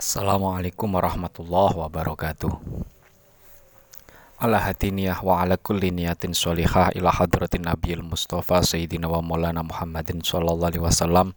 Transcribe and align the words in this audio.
Assalamualaikum 0.00 0.96
warahmatullahi 0.96 1.76
wabarakatuh. 1.76 2.48
Ala 4.40 4.56
hatiniyah 4.64 5.20
wa 5.20 5.44
ala 5.44 5.60
kulli 5.60 5.92
niyatin 5.92 6.32
sholihah 6.32 6.88
ila 6.96 7.12
hadratin 7.12 7.68
nabiyil 7.68 8.00
mustafa 8.00 8.64
sayyidina 8.64 9.12
wa 9.12 9.20
maulana 9.20 9.60
muhammadin 9.60 10.24
sallallahu 10.24 10.72
alaihi 10.72 10.80
wasallam 10.80 11.36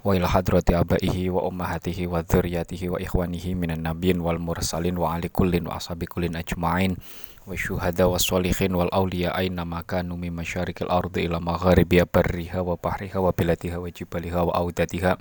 wa 0.00 0.16
ila 0.16 0.32
hadrati 0.32 0.72
abaihi 0.72 1.28
wa 1.28 1.44
ummahatihi 1.44 2.08
wa 2.08 2.24
dzurriyyatihi 2.24 2.88
wa 2.88 2.96
ikhwanihi 2.96 3.52
minan 3.52 3.84
nabiyyin 3.84 4.24
wal 4.24 4.40
mursalin 4.40 4.96
wa 4.96 5.12
ali 5.12 5.28
kullin 5.28 5.68
wa 5.68 5.76
ashabi 5.76 6.08
kullin 6.08 6.40
ajma'in 6.40 6.96
wa 7.44 7.52
syuhada 7.52 8.08
wa 8.08 8.16
sholihin 8.16 8.80
wal 8.80 8.88
awliya 8.96 9.36
aina 9.36 9.68
makanu 9.68 10.16
min 10.16 10.32
masyarikil 10.32 10.88
ardi 10.88 11.28
ila 11.28 11.36
magharibiha 11.36 12.08
barriha 12.08 12.64
wa 12.64 12.80
bahriha 12.80 13.20
wa 13.20 13.28
bilatiha 13.28 13.76
wa 13.76 13.92
jibaliha 13.92 14.48
wa 14.48 14.56
audatiha 14.56 15.20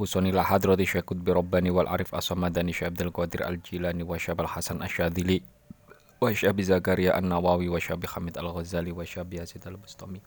Husonil 0.00 0.40
hadrati 0.40 0.88
Syekh 0.88 1.12
bi 1.12 1.28
Rabbani 1.28 1.68
wal 1.68 1.84
Arif 1.84 2.16
Asamadani 2.16 2.72
Syekh 2.72 2.96
Abdul 2.96 3.12
Qadir 3.12 3.44
Al 3.44 3.60
Jilani 3.60 4.00
wa 4.00 4.16
Syekh 4.16 4.40
Al 4.40 4.48
Hasan 4.48 4.80
Asyadili 4.80 5.44
wa 6.24 6.32
Syekh 6.32 6.56
Zakaria 6.64 7.12
An 7.12 7.28
Nawawi 7.28 7.68
wa 7.68 7.76
Syekh 7.76 8.08
Hamid 8.16 8.40
Al 8.40 8.48
Ghazali 8.56 8.96
wa 8.96 9.04
Syekh 9.04 9.28
Yazid 9.28 9.60
Al 9.68 9.76
Bustami 9.76 10.24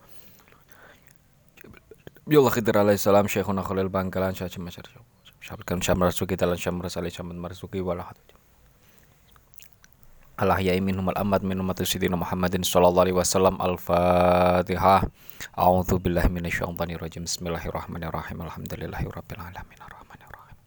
Ya 2.29 2.37
Allah 2.37 2.53
Khidir 2.53 2.77
alaihi 2.77 3.01
salam 3.01 3.25
Syekhuna 3.25 3.65
Khalil 3.65 3.89
Bangkalan 3.89 4.37
Syekh 4.37 4.61
Masyar 4.61 4.85
الأحياء 10.43 10.77
منهم 10.81 11.09
الأموات 11.09 11.43
من 11.43 11.59
أمة 11.59 11.79
سيدنا 11.83 12.15
محمد 12.15 12.65
صلى 12.65 12.87
الله 12.87 13.01
عليه 13.01 13.15
وسلم 13.21 13.55
الفاتحة 13.61 14.95
أعوذ 15.59 15.91
بالله 16.03 16.25
من 16.27 16.45
الشيطان 16.45 16.89
الرجيم 16.91 17.23
بسم 17.23 17.47
الله 17.47 17.63
الرحمن 17.71 18.03
الرحيم 18.03 18.37
الحمد 18.41 18.73
لله 18.81 19.01
رب 19.17 19.29
العالمين 19.31 19.79
الرحمن 19.87 20.19
الرحيم 20.27 20.57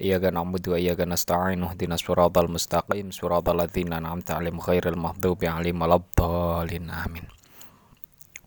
إياك 0.00 0.24
نعبد 0.34 0.64
وإياك 0.68 1.00
نستعين 1.00 1.62
اهدنا 1.62 1.94
الصراط 1.94 2.34
المستقيم 2.38 3.10
صراط 3.10 3.46
الذين 3.48 3.92
أنعمت 3.92 4.30
عليهم 4.30 4.60
غير 4.60 4.88
المغضوب 4.88 5.44
عليهم 5.44 5.82
ولا 5.82 5.94
الضالين 6.02 6.90
آمين 6.90 7.26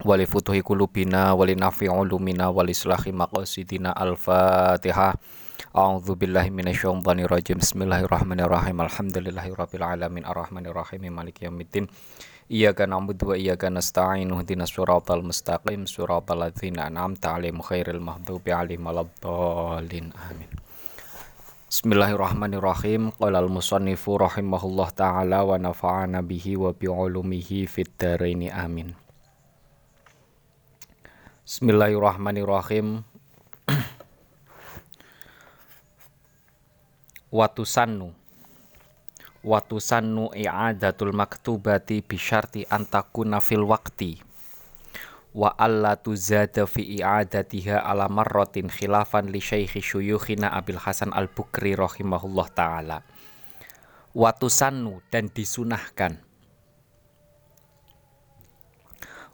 ولفتح 0.06 0.54
قلوبنا 0.66 1.32
ولنفع 1.32 1.88
علومنا 2.00 2.46
ولإصلاح 2.48 3.08
مقاصدنا 3.08 4.04
الفاتحة 4.04 5.10
A'udzu 5.74 6.14
billahi 6.14 6.54
minasyaitonir 6.54 7.26
rajim. 7.26 7.58
Bismillahirrahmanirrahim. 7.58 8.86
Alhamdulillahirabbil 8.86 9.82
alamin 9.82 10.22
arrahmanir 10.22 10.78
rahim 10.78 11.10
maliki 11.10 11.50
yaumiddin. 11.50 11.90
Iyyaka 12.46 12.86
na'budu 12.86 13.34
wa 13.34 13.36
iyyaka 13.40 13.74
nasta'in. 13.74 14.30
Ihdinas 14.30 14.70
siratal 14.70 15.26
mustaqim. 15.26 15.90
Siratal 15.90 16.46
ladzina 16.46 16.86
an'amta 16.86 17.34
'alaihim 17.34 17.66
ghairil 17.66 17.98
maghdubi 17.98 18.54
'alaihim 18.54 18.86
waladdallin. 18.86 20.14
Amin. 20.14 20.52
Bismillahirrahmanirrahim. 21.66 23.10
Qala 23.18 23.42
al-musannifu 23.42 24.22
rahimahullah 24.22 24.94
taala 24.94 25.50
wa 25.50 25.58
nafa'ana 25.58 26.22
bihi 26.22 26.62
wa 26.62 26.78
bi 26.78 26.86
ulumihi 26.86 27.66
fid 27.66 27.90
dharain. 27.98 28.54
Amin. 28.54 28.94
Bismillahirrahmanirrahim. 31.42 33.15
Watusannu. 37.34 38.14
Watusannu 39.46 40.34
i'adatul 40.34 41.14
maktubati 41.14 42.02
bisyarti 42.02 42.66
antakuna 42.70 43.42
fil 43.42 43.66
waqti. 43.66 44.22
Wa 45.36 45.52
alla 45.58 46.00
tuzada 46.00 46.66
fi 46.66 47.02
i'adatiha 47.02 47.84
ala 47.84 48.10
marratin 48.10 48.72
khilafan 48.72 49.30
li 49.30 49.44
syaikhi 49.44 49.84
syuyukhina 49.84 50.50
Abil 50.50 50.80
Hasan 50.80 51.12
Al-Bukri 51.14 51.76
rahimahullah 51.76 52.48
taala. 52.56 52.98
Watusannu 54.16 55.04
dan 55.12 55.28
disunahkan. 55.28 56.24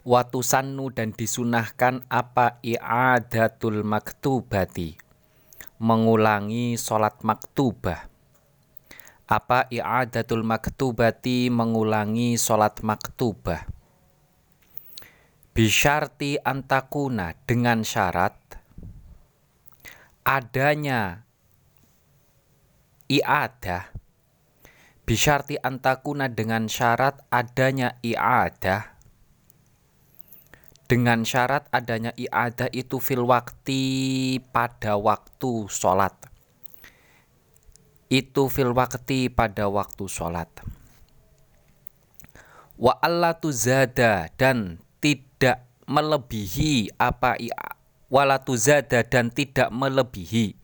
Watusannu 0.02 0.90
dan 0.90 1.14
disunahkan 1.14 2.02
apa 2.10 2.58
i'adatul 2.66 3.86
maktubati 3.86 5.01
mengulangi 5.82 6.78
sholat 6.78 7.26
maktubah. 7.26 8.06
Apa 9.26 9.66
i'adatul 9.74 10.46
maktubati 10.46 11.50
mengulangi 11.50 12.38
sholat 12.38 12.86
maktubah? 12.86 13.66
Bisyarti 15.58 16.38
antakuna 16.38 17.34
dengan 17.50 17.82
syarat 17.82 18.38
adanya 20.22 21.26
i'adah. 23.10 23.90
Bisyarti 25.10 25.58
antakuna 25.58 26.30
dengan 26.30 26.70
syarat 26.70 27.26
adanya 27.34 27.98
i'adah 28.06 29.01
dengan 30.92 31.24
syarat 31.24 31.72
adanya 31.72 32.12
iadah 32.20 32.68
itu 32.76 33.00
fil 33.00 33.24
waktu 33.24 33.80
pada 34.52 35.00
waktu 35.00 35.72
sholat. 35.72 36.12
Itu 38.12 38.52
fil 38.52 38.76
waktu 38.76 39.32
pada 39.32 39.72
waktu 39.72 40.12
sholat. 40.12 40.52
Wa 42.76 43.00
Allah 43.00 43.40
zada 43.56 44.28
dan 44.36 44.84
tidak 45.00 45.64
melebihi 45.88 46.92
apa 47.00 47.40
walatu 48.12 48.60
zada 48.60 49.08
dan 49.08 49.32
tidak 49.32 49.72
melebihi. 49.72 50.60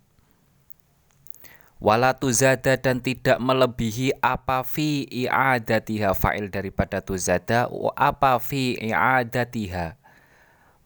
Walatu 1.79 2.35
zada 2.35 2.75
dan 2.75 2.99
tidak 2.99 3.39
melebihi 3.39 4.19
apa 4.19 4.67
fi 4.67 5.07
i'adatiha 5.07 6.11
fa'il 6.11 6.51
daripada 6.51 6.99
tuzada 6.99 7.71
apa 7.95 8.41
fi 8.43 8.75
i'adatiha 8.81 10.06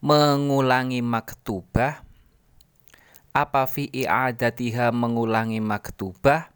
mengulangi 0.02 1.06
maktubah? 1.06 2.02
Apa 3.38 3.70
fi 3.70 3.86
i'adatiha 3.94 4.90
mengulangi 4.90 5.62
maktubah? 5.62 6.50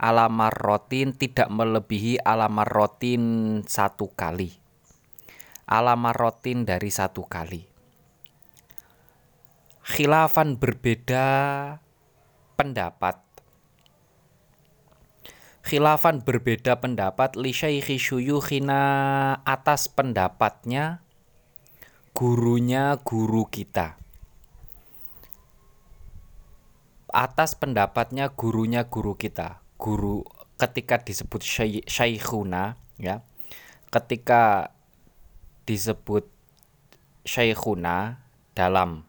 Alamar 0.00 0.52
rotin 0.52 1.12
tidak 1.12 1.48
melebihi 1.52 2.20
alamar 2.24 2.68
rotin 2.68 3.60
satu 3.68 4.12
kali. 4.12 4.52
Alamar 5.68 6.16
rotin 6.16 6.64
dari 6.64 6.88
satu 6.88 7.24
kali. 7.24 7.64
Khilafan 9.84 10.56
berbeda 10.56 11.28
pendapat. 12.56 13.20
Khilafan 15.64 16.24
berbeda 16.24 16.80
pendapat 16.80 17.36
li 17.36 17.52
syaikhi 17.52 18.00
syuyukhina 18.00 18.80
atas 19.44 19.88
pendapatnya 19.88 21.05
gurunya 22.16 22.96
guru 23.04 23.44
kita. 23.44 24.00
Atas 27.12 27.52
pendapatnya 27.52 28.32
gurunya 28.32 28.88
guru 28.88 29.20
kita. 29.20 29.60
Guru 29.76 30.24
ketika 30.56 30.96
disebut 31.04 31.44
syaikhuna 31.84 32.80
ya. 32.96 33.20
Ketika 33.92 34.72
disebut 35.68 36.24
syaikhuna 37.28 38.24
dalam 38.56 39.04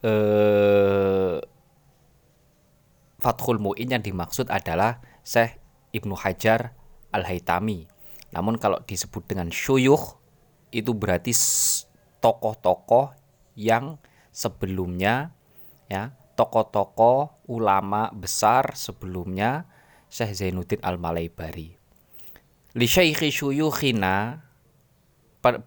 eh, 0.00 1.36
Fathul 3.20 3.60
Mu'in 3.60 3.92
yang 3.92 4.00
dimaksud 4.00 4.48
adalah 4.48 5.04
Syekh 5.20 5.60
Ibnu 5.92 6.16
Hajar 6.16 6.72
Al-Haytami. 7.12 7.92
Namun 8.32 8.56
kalau 8.56 8.80
disebut 8.88 9.28
dengan 9.28 9.52
syuyuh 9.52 10.23
itu 10.74 10.90
berarti 10.90 11.30
tokoh-tokoh 12.18 13.14
yang 13.54 14.02
sebelumnya 14.34 15.30
ya 15.86 16.10
tokoh-tokoh 16.34 17.46
ulama 17.46 18.10
besar 18.10 18.74
sebelumnya 18.74 19.70
Syekh 20.10 20.34
Zainuddin 20.34 20.82
Al-Malaibari. 20.82 21.78
Li 22.74 22.86
syaikhi 22.90 23.30
syuyukhina 23.30 24.42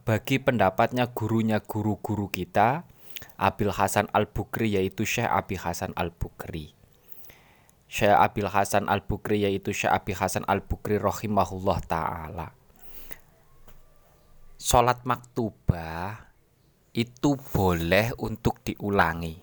bagi 0.03 0.43
pendapatnya 0.43 1.07
gurunya 1.15 1.63
guru-guru 1.63 2.27
kita 2.27 2.83
Abil 3.39 3.71
Hasan 3.71 4.11
Al-Bukri 4.11 4.75
yaitu 4.75 5.07
Syekh 5.07 5.29
Abi 5.31 5.55
Hasan 5.55 5.95
Al-Bukri. 5.95 6.75
Syekh 7.87 8.11
Abil 8.11 8.51
Hasan 8.51 8.91
Al-Bukri 8.91 9.47
yaitu 9.47 9.71
Syekh 9.71 9.95
Abi 9.95 10.11
Hasan 10.11 10.43
Al-Bukri 10.43 10.99
rahimahullah 10.99 11.79
taala 11.87 12.51
sholat 14.57 15.06
maktubah 15.06 16.33
itu 16.98 17.38
boleh 17.54 18.13
untuk 18.18 18.59
diulangi. 18.65 19.38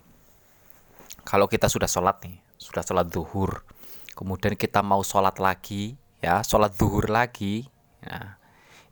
Kalau 1.25 1.49
kita 1.49 1.71
sudah 1.71 1.89
sholat 1.89 2.21
nih, 2.27 2.37
sudah 2.59 2.85
sholat 2.85 3.09
duhur, 3.09 3.65
kemudian 4.13 4.59
kita 4.59 4.85
mau 4.85 5.01
sholat 5.01 5.41
lagi, 5.41 5.97
ya 6.21 6.45
sholat 6.45 6.77
duhur 6.77 7.09
lagi, 7.09 7.65
ya, 8.05 8.37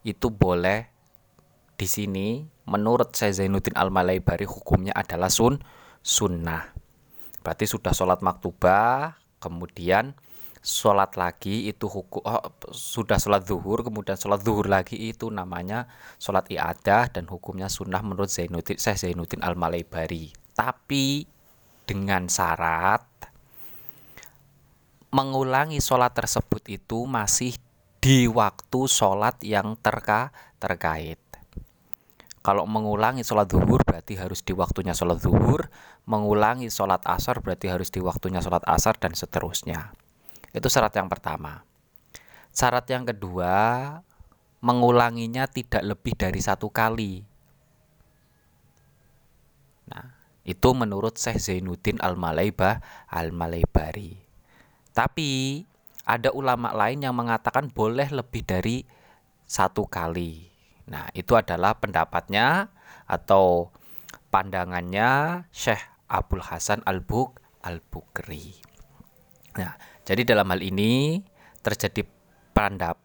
itu 0.07 0.33
boleh 0.33 0.89
di 1.77 1.85
sini 1.85 2.47
menurut 2.65 3.13
saya 3.13 3.35
Zainuddin 3.35 3.75
Al 3.75 3.91
Malaibari 3.91 4.47
hukumnya 4.47 4.95
adalah 4.95 5.29
sun 5.29 5.59
sunnah 6.01 6.73
Berarti 7.43 7.67
sudah 7.67 7.91
sholat 7.91 8.23
maktubah, 8.23 9.19
kemudian 9.43 10.15
sholat 10.63 11.19
lagi 11.19 11.67
itu 11.67 11.91
hukum 11.91 12.23
oh, 12.23 12.55
sudah 12.71 13.19
sholat 13.19 13.43
zuhur 13.43 13.83
kemudian 13.83 14.15
sholat 14.15 14.47
zuhur 14.47 14.71
lagi 14.71 14.95
itu 14.95 15.27
namanya 15.27 15.91
sholat 16.23 16.47
iadah 16.47 17.11
dan 17.11 17.27
hukumnya 17.27 17.67
sunnah 17.67 17.99
menurut 17.99 18.31
Zainuddin 18.31 18.79
Syekh 18.79 19.03
Zainuddin 19.03 19.43
Al 19.43 19.59
Malaybari 19.59 20.31
tapi 20.55 21.27
dengan 21.83 22.31
syarat 22.31 23.03
mengulangi 25.13 25.83
sholat 25.83 26.15
tersebut 26.15 26.63
itu 26.71 27.05
masih 27.11 27.59
di 28.03 28.27
waktu 28.27 28.81
sholat 28.89 29.39
yang 29.45 29.77
terka 29.79 30.33
terkait. 30.57 31.21
Kalau 32.43 32.67
mengulangi 32.67 33.23
sholat 33.23 33.47
zuhur 33.47 33.85
berarti 33.87 34.19
harus 34.19 34.43
di 34.43 34.51
waktunya 34.51 34.97
sholat 34.97 35.23
zuhur 35.23 35.71
mengulangi 36.11 36.67
sholat 36.67 37.07
asar 37.07 37.39
berarti 37.39 37.71
harus 37.71 37.95
di 37.95 38.03
waktunya 38.03 38.43
sholat 38.43 38.67
asar 38.67 38.99
dan 38.99 39.15
seterusnya 39.15 39.95
itu 40.53 40.69
syarat 40.69 40.93
yang 40.97 41.09
pertama. 41.09 41.65
Syarat 42.53 42.85
yang 42.93 43.09
kedua, 43.09 43.57
mengulanginya 44.61 45.49
tidak 45.49 45.83
lebih 45.83 46.15
dari 46.15 46.41
satu 46.45 46.69
kali. 46.69 47.25
Nah, 49.89 50.07
itu 50.45 50.69
menurut 50.77 51.17
Syekh 51.17 51.41
Zainuddin 51.41 51.99
Al-Malaibah 51.99 53.09
Al-Malaibari. 53.09 54.21
Tapi 54.93 55.65
ada 56.05 56.29
ulama 56.37 56.77
lain 56.77 57.01
yang 57.01 57.17
mengatakan 57.17 57.73
boleh 57.73 58.13
lebih 58.13 58.45
dari 58.45 58.85
satu 59.49 59.89
kali. 59.89 60.53
Nah, 60.93 61.09
itu 61.17 61.33
adalah 61.33 61.79
pendapatnya 61.81 62.69
atau 63.09 63.73
pandangannya 64.29 65.43
Syekh 65.49 65.81
Abdul 66.13 66.45
Hasan 66.45 66.85
Al-Buk 66.85 67.41
Al-Bukri. 67.65 68.59
Nah, 69.57 69.77
jadi 70.03 70.23
dalam 70.27 70.51
hal 70.51 70.61
ini 70.63 71.23
terjadi 71.63 72.03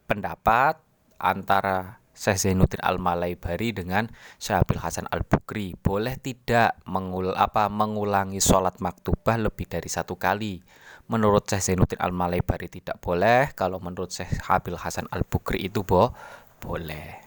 pendapat 0.09 0.81
antara 1.21 2.01
Syekh 2.17 2.49
Zainuddin 2.49 2.81
Al-Malaibari 2.81 3.69
dengan 3.69 4.09
Syekh 4.41 4.65
Abdul 4.65 4.81
Hasan 4.81 5.05
Al-Bukri. 5.13 5.77
Boleh 5.77 6.17
tidak 6.17 6.81
mengul 6.89 7.37
apa 7.37 7.69
mengulangi 7.69 8.41
sholat 8.41 8.81
maktubah 8.81 9.37
lebih 9.37 9.69
dari 9.69 9.85
satu 9.85 10.17
kali? 10.17 10.65
Menurut 11.13 11.45
Syekh 11.45 11.61
Zainuddin 11.61 12.01
Al-Malaibari 12.01 12.65
tidak 12.65 12.97
boleh. 12.97 13.53
Kalau 13.53 13.77
menurut 13.77 14.09
Syekh 14.09 14.33
Abdul 14.49 14.81
Hasan 14.81 15.05
Al-Bukri 15.13 15.69
itu 15.69 15.85
bo 15.85 16.09
boleh. 16.57 17.21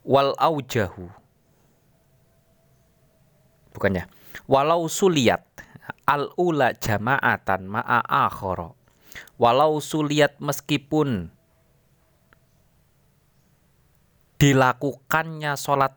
Wal 0.00 0.32
aujahu 0.40 1.12
bukannya 3.76 4.08
walau 4.46 4.88
suliat 4.88 5.44
al 6.06 6.30
ula 6.38 6.72
jama'atan 6.76 7.66
ma'a 7.66 8.00
akhara. 8.04 8.72
Walau 9.40 9.82
suliat 9.82 10.38
meskipun 10.38 11.32
dilakukannya 14.40 15.58
sholat. 15.58 15.96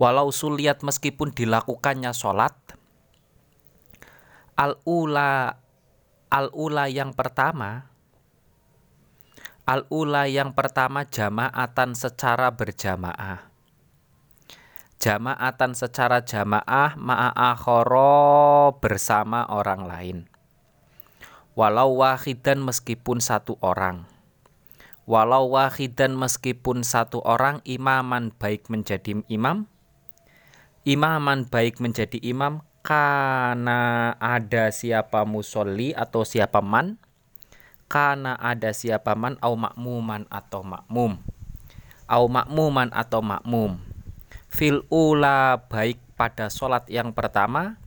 Walau 0.00 0.34
suliat 0.34 0.82
meskipun 0.82 1.30
dilakukannya 1.30 2.10
sholat 2.10 2.54
al 4.54 4.78
ula 4.86 5.58
al 6.30 6.46
ula 6.54 6.86
yang 6.86 7.10
pertama 7.14 7.90
al 9.66 9.86
ula 9.90 10.30
yang 10.30 10.54
pertama 10.54 11.06
jamaatan 11.06 11.98
secara 11.98 12.54
berjamaah 12.54 13.53
jamaatan 15.04 15.76
secara 15.76 16.24
jamaah 16.24 16.96
ma'akhoro 16.96 18.80
bersama 18.80 19.44
orang 19.52 19.84
lain. 19.84 20.18
Walau 21.52 22.00
wahidan 22.00 22.64
meskipun 22.64 23.20
satu 23.20 23.60
orang. 23.60 24.08
Walau 25.04 25.52
wahidan 25.52 26.16
meskipun 26.16 26.80
satu 26.80 27.20
orang 27.20 27.60
imaman 27.68 28.32
baik 28.32 28.72
menjadi 28.72 29.20
imam. 29.28 29.68
Imaman 30.88 31.52
baik 31.52 31.84
menjadi 31.84 32.16
imam 32.24 32.64
karena 32.80 34.16
ada 34.16 34.72
siapa 34.72 35.28
musolli 35.28 35.92
atau 35.92 36.24
siapa 36.24 36.64
man. 36.64 36.96
Karena 37.92 38.40
ada 38.40 38.72
siapa 38.72 39.12
man 39.12 39.36
au 39.44 39.52
makmuman 39.52 40.24
atau 40.32 40.64
makmum. 40.64 41.20
Au 42.08 42.24
makmuman 42.24 42.88
atau 42.96 43.20
makmum 43.20 43.93
fil 44.54 44.86
ula 44.86 45.66
baik 45.66 45.98
pada 46.14 46.46
sholat 46.46 46.86
yang 46.86 47.10
pertama. 47.10 47.82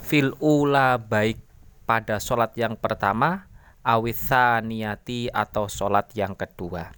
Fil 0.00 0.32
ula 0.40 0.96
baik 0.96 1.36
pada 1.84 2.16
sholat 2.16 2.56
yang 2.56 2.80
pertama. 2.80 3.44
Awithaniyati 3.84 5.28
atau 5.28 5.68
sholat 5.68 6.08
yang 6.16 6.32
kedua. 6.32 6.88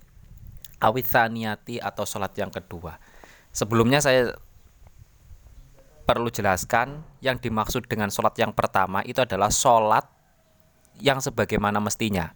Awithaniyati 0.78 1.82
atau 1.82 2.06
sholat 2.06 2.30
yang 2.38 2.54
kedua. 2.54 3.02
Sebelumnya 3.50 3.98
saya 3.98 4.38
perlu 6.06 6.30
jelaskan 6.30 7.02
yang 7.18 7.42
dimaksud 7.42 7.90
dengan 7.90 8.14
sholat 8.14 8.38
yang 8.38 8.54
pertama 8.54 9.02
itu 9.02 9.18
adalah 9.18 9.50
sholat 9.50 10.06
yang 11.02 11.18
sebagaimana 11.18 11.82
mestinya 11.82 12.30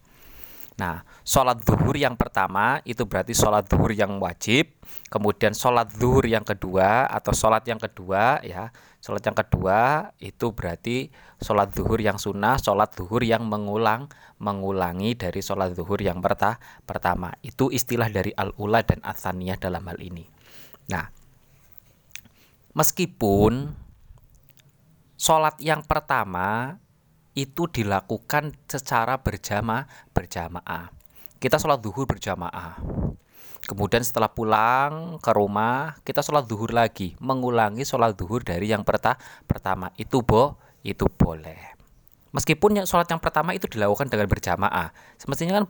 Nah, 0.81 1.05
sholat 1.21 1.61
zuhur 1.61 1.93
yang 1.93 2.17
pertama 2.17 2.81
itu 2.89 3.05
berarti 3.05 3.37
sholat 3.37 3.69
zuhur 3.69 3.93
yang 3.93 4.17
wajib. 4.17 4.73
Kemudian 5.13 5.53
sholat 5.53 5.93
zuhur 5.93 6.25
yang 6.25 6.41
kedua 6.41 7.05
atau 7.05 7.37
sholat 7.37 7.61
yang 7.69 7.77
kedua 7.77 8.41
ya, 8.41 8.73
sholat 8.97 9.21
yang 9.21 9.37
kedua 9.37 10.09
itu 10.17 10.49
berarti 10.49 11.13
sholat 11.37 11.69
zuhur 11.77 12.01
yang 12.01 12.17
sunnah, 12.17 12.57
sholat 12.57 12.97
zuhur 12.97 13.21
yang 13.21 13.45
mengulang 13.45 14.09
mengulangi 14.41 15.13
dari 15.13 15.45
sholat 15.45 15.77
zuhur 15.77 16.01
yang 16.01 16.17
perta 16.17 16.57
pertama. 16.81 17.29
Itu 17.45 17.69
istilah 17.69 18.09
dari 18.09 18.33
al-ula 18.33 18.81
dan 18.81 19.05
athaniyah 19.05 19.61
dalam 19.61 19.85
hal 19.85 20.01
ini. 20.01 20.25
Nah, 20.89 21.05
meskipun 22.73 23.69
sholat 25.13 25.61
yang 25.61 25.85
pertama 25.85 26.81
itu 27.37 27.67
dilakukan 27.67 28.55
secara 28.67 29.19
berjamaah 29.23 29.87
berjamaah. 30.11 30.91
Kita 31.41 31.57
sholat 31.57 31.81
zuhur 31.81 32.05
berjamaah. 32.05 32.77
Kemudian 33.61 34.01
setelah 34.01 34.29
pulang 34.29 35.21
ke 35.21 35.31
rumah, 35.31 35.95
kita 36.01 36.25
sholat 36.25 36.49
zuhur 36.49 36.73
lagi, 36.73 37.13
mengulangi 37.21 37.85
sholat 37.85 38.17
zuhur 38.17 38.41
dari 38.41 38.69
yang 38.69 38.81
perta 38.81 39.15
pertama. 39.45 39.93
Itu 39.95 40.25
bo, 40.25 40.57
itu 40.81 41.05
boleh. 41.07 41.77
Meskipun 42.31 42.81
yang 42.81 42.87
sholat 42.87 43.11
yang 43.11 43.21
pertama 43.21 43.51
itu 43.53 43.67
dilakukan 43.67 44.07
dengan 44.07 44.27
berjamaah, 44.31 44.95
semestinya 45.19 45.61
kan 45.61 45.65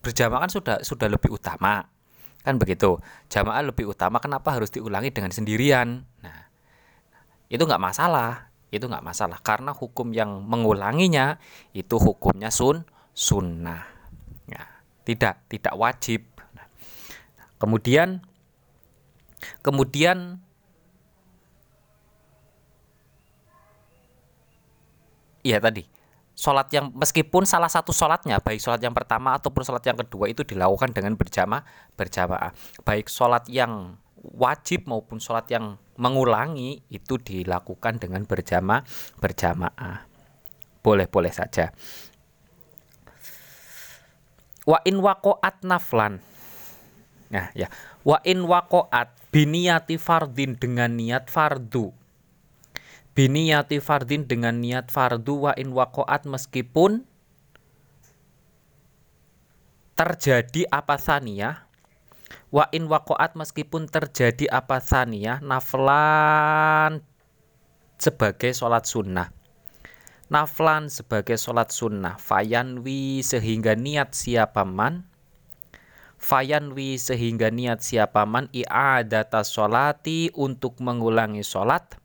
berjamaah 0.00 0.46
kan 0.46 0.50
sudah 0.50 0.76
sudah 0.80 1.10
lebih 1.10 1.34
utama, 1.34 1.90
kan 2.46 2.54
begitu. 2.56 3.02
Jamaah 3.28 3.66
lebih 3.66 3.90
utama, 3.90 4.22
kenapa 4.22 4.54
harus 4.54 4.70
diulangi 4.70 5.10
dengan 5.10 5.34
sendirian? 5.34 6.06
Nah, 6.22 6.38
itu 7.50 7.60
nggak 7.60 7.82
masalah 7.82 8.53
itu 8.76 8.90
nggak 8.90 9.04
masalah. 9.04 9.38
Karena 9.40 9.70
hukum 9.70 10.10
yang 10.10 10.42
mengulanginya 10.42 11.38
itu 11.72 11.96
hukumnya 11.96 12.50
sun 12.50 12.82
sunnah. 13.14 13.86
Ya, 14.50 14.66
tidak 15.06 15.46
tidak 15.46 15.74
wajib. 15.78 16.26
Nah, 16.52 16.66
kemudian 17.56 18.20
kemudian 19.62 20.42
iya 25.46 25.62
tadi. 25.62 25.86
Sholat 26.34 26.66
yang 26.74 26.90
meskipun 26.90 27.46
salah 27.46 27.70
satu 27.70 27.94
sholatnya 27.94 28.42
baik 28.42 28.58
sholat 28.58 28.82
yang 28.82 28.90
pertama 28.90 29.38
ataupun 29.38 29.62
sholat 29.62 29.86
yang 29.86 29.94
kedua 29.94 30.26
itu 30.26 30.42
dilakukan 30.42 30.90
dengan 30.90 31.14
berjamaah 31.14 31.62
berjamaah. 31.94 32.50
Baik 32.82 33.06
sholat 33.06 33.46
yang 33.46 33.94
wajib 34.18 34.90
maupun 34.90 35.22
sholat 35.22 35.46
yang 35.46 35.78
mengulangi 35.96 36.82
itu 36.90 37.18
dilakukan 37.18 38.02
dengan 38.02 38.26
berjamaah 38.26 38.82
berjamaah. 39.18 40.06
Boleh-boleh 40.84 41.32
saja. 41.32 41.72
Wa 44.64 44.80
in 44.84 45.00
waqo'at 45.00 45.64
naflan. 45.64 46.20
Nah, 47.32 47.48
ya. 47.56 47.68
Wa 48.04 48.20
in 48.24 48.44
waqo'at 48.44 49.12
biniyati 49.32 49.96
fardin 49.96 50.56
dengan 50.60 50.92
niat 50.96 51.32
fardu. 51.32 51.92
Biniyati 53.14 53.80
fardin 53.80 54.28
dengan 54.28 54.60
niat 54.60 54.92
fardu 54.92 55.48
wa 55.48 55.52
in 55.56 55.72
waqo'at 55.72 56.26
meskipun 56.28 57.06
terjadi 59.94 60.66
apa 60.74 60.98
saniyah 60.98 61.70
wa 62.54 62.70
in 62.70 62.86
waqaat 62.86 63.34
meskipun 63.34 63.90
terjadi 63.90 64.46
apa 64.46 64.78
saniyah 64.78 65.42
naflan 65.42 67.02
sebagai 67.98 68.54
sholat 68.54 68.86
sunnah. 68.86 69.34
Naflan 70.30 70.86
sebagai 70.86 71.34
sholat 71.34 71.74
sunnah. 71.74 72.14
Fayanwi 72.22 73.26
sehingga 73.26 73.74
niat 73.74 74.14
siapa 74.14 74.62
man? 74.62 75.02
Fayanwi 76.16 76.96
sehingga 76.96 77.50
niat 77.50 77.82
siapa 77.82 78.22
man? 78.22 78.46
I'adata 78.54 79.42
sholati 79.42 80.30
untuk 80.38 80.78
mengulangi 80.78 81.42
sholat. 81.42 81.98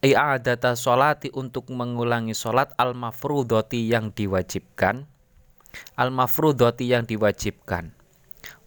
I'adata 0.00 0.78
sholati 0.78 1.28
untuk 1.34 1.68
mengulangi 1.68 2.32
sholat. 2.32 2.72
Al 2.80 2.96
mafrudoti 2.96 3.90
yang 3.90 4.14
diwajibkan. 4.14 5.04
Al 5.98 6.08
mafrudoti 6.08 6.88
yang 6.88 7.04
diwajibkan 7.04 7.99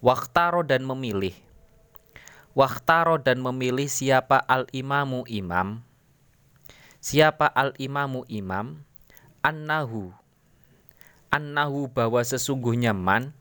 waktaro 0.04 0.60
dan 0.60 0.84
memilih. 0.84 1.32
Waktaro 2.52 3.16
dan 3.16 3.40
memilih 3.40 3.88
siapa 3.88 4.36
al 4.36 4.68
imamu 4.76 5.24
imam? 5.24 5.80
Siapa 7.00 7.48
al 7.48 7.72
imamu 7.80 8.28
imam? 8.28 8.84
Annahu. 9.40 10.12
Annahu 11.32 11.88
bahwa 11.88 12.20
sesungguhnya 12.20 12.92
man. 12.92 13.32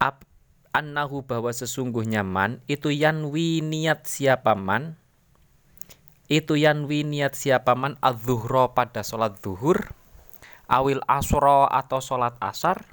Ap, 0.00 0.24
annahu 0.72 1.20
bahwa 1.20 1.52
sesungguhnya 1.52 2.24
man 2.24 2.64
itu 2.64 2.88
yanwi 2.88 3.60
niat 3.60 4.08
siapa 4.08 4.56
man? 4.56 4.96
Itu 6.32 6.56
yanwi 6.56 7.04
niat 7.04 7.36
siapa 7.36 7.76
man? 7.76 8.00
Adzuhro 8.00 8.72
pada 8.72 9.04
sholat 9.04 9.36
zuhur 9.44 9.92
awil 10.72 11.04
asro 11.04 11.68
atau 11.68 12.00
sholat 12.00 12.40
asar 12.40 12.88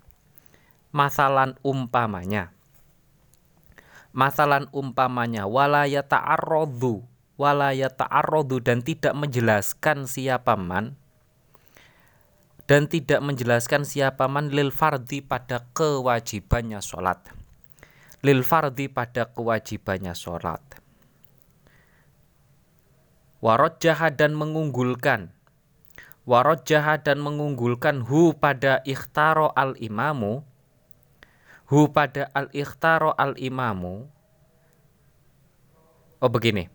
masalan 0.89 1.57
umpamanya. 1.61 2.53
Masalan 4.09 4.65
umpamanya 4.73 5.45
walaya 5.45 6.01
ta'arrodu 6.01 7.05
walaya 7.39 7.87
ta'arrodu 7.87 8.59
dan 8.59 8.83
tidak 8.83 9.15
menjelaskan 9.15 10.09
siapa 10.09 10.59
man 10.59 10.99
dan 12.69 12.85
tidak 12.85 13.17
menjelaskan 13.25 13.81
siapa 13.81 14.29
man 14.29 14.53
lil 14.53 14.69
fardi 14.69 15.25
pada 15.25 15.65
kewajibannya 15.73 16.77
sholat. 16.85 17.17
Lil 18.21 18.45
fardi 18.45 18.85
pada 18.85 19.25
kewajibannya 19.25 20.13
sholat. 20.13 20.61
Warot 23.41 23.81
jahat 23.81 24.19
dan 24.19 24.37
mengunggulkan. 24.37 25.33
Warot 26.29 26.67
jahat 26.67 27.09
dan 27.09 27.23
mengunggulkan 27.25 28.05
hu 28.05 28.37
pada 28.37 28.85
ikhtaro 28.85 29.49
al 29.55 29.73
imamu 29.79 30.45
hu 31.69 31.93
pada 31.93 32.33
al 32.33 32.49
ikhtaro 32.51 33.13
al 33.13 33.37
imamu 33.37 34.09
oh 36.19 36.31
begini. 36.33 36.67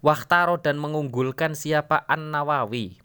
Waktaro 0.00 0.56
dan 0.56 0.80
mengunggulkan 0.80 1.52
siapa 1.52 2.04
an 2.08 2.32
nawawi 2.32 3.00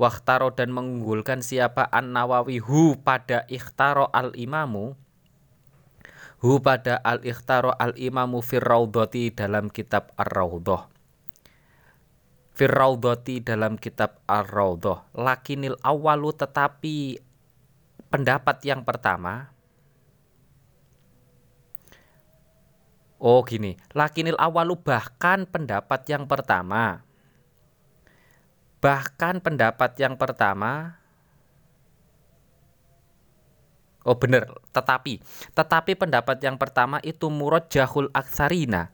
Waktaro 0.00 0.48
dan 0.56 0.72
mengunggulkan 0.72 1.44
siapa 1.44 1.84
An 1.92 2.16
Nawawi 2.16 2.56
hu 2.56 2.96
pada 3.04 3.44
ikhtaro 3.52 4.08
al 4.08 4.32
imamu 4.32 4.96
hu 6.40 6.56
pada 6.64 6.96
al 7.04 7.20
ikhtaro 7.20 7.68
al 7.76 7.92
imamu 8.00 8.40
firraudoti 8.40 9.28
dalam 9.28 9.68
kitab 9.68 10.08
ar 10.16 10.32
raudhah 10.32 10.88
firraudoti 12.56 13.44
dalam 13.44 13.76
kitab 13.76 14.24
ar 14.24 14.48
raudhah 14.48 15.04
lakinil 15.12 15.76
awalu 15.84 16.32
tetapi 16.32 17.20
pendapat 18.08 18.56
yang 18.64 18.80
pertama 18.88 19.52
Oh 23.20 23.44
gini, 23.44 23.76
lakinil 23.92 24.40
awalu 24.40 24.80
bahkan 24.80 25.44
pendapat 25.44 26.08
yang 26.08 26.24
pertama 26.24 27.04
Bahkan 28.80 29.44
pendapat 29.44 29.92
yang 30.00 30.16
pertama 30.16 30.96
Oh 34.08 34.16
benar, 34.16 34.48
tetapi 34.72 35.20
tetapi 35.52 35.92
pendapat 35.92 36.40
yang 36.40 36.56
pertama 36.56 37.04
itu 37.04 37.28
murad 37.28 37.68
jahul 37.68 38.08
aksarina. 38.16 38.88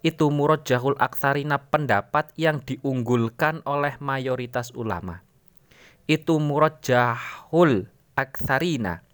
Itu 0.00 0.32
murad 0.32 0.64
jahul 0.64 0.96
aksarina 0.96 1.60
pendapat 1.60 2.32
yang 2.40 2.64
diunggulkan 2.64 3.60
oleh 3.68 4.00
mayoritas 4.00 4.72
ulama. 4.72 5.20
Itu 6.08 6.40
murad 6.40 6.80
jahul 6.80 7.92
aksarina. 8.16 9.04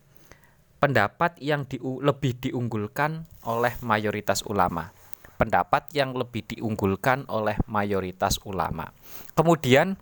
Pendapat 0.78 1.42
yang 1.42 1.66
di, 1.66 1.82
lebih 1.82 2.38
diunggulkan 2.38 3.26
oleh 3.46 3.74
mayoritas 3.82 4.46
ulama 4.46 4.94
pendapat 5.38 5.86
yang 5.94 6.18
lebih 6.18 6.42
diunggulkan 6.44 7.30
oleh 7.30 7.54
mayoritas 7.70 8.42
ulama. 8.42 8.90
Kemudian 9.38 9.94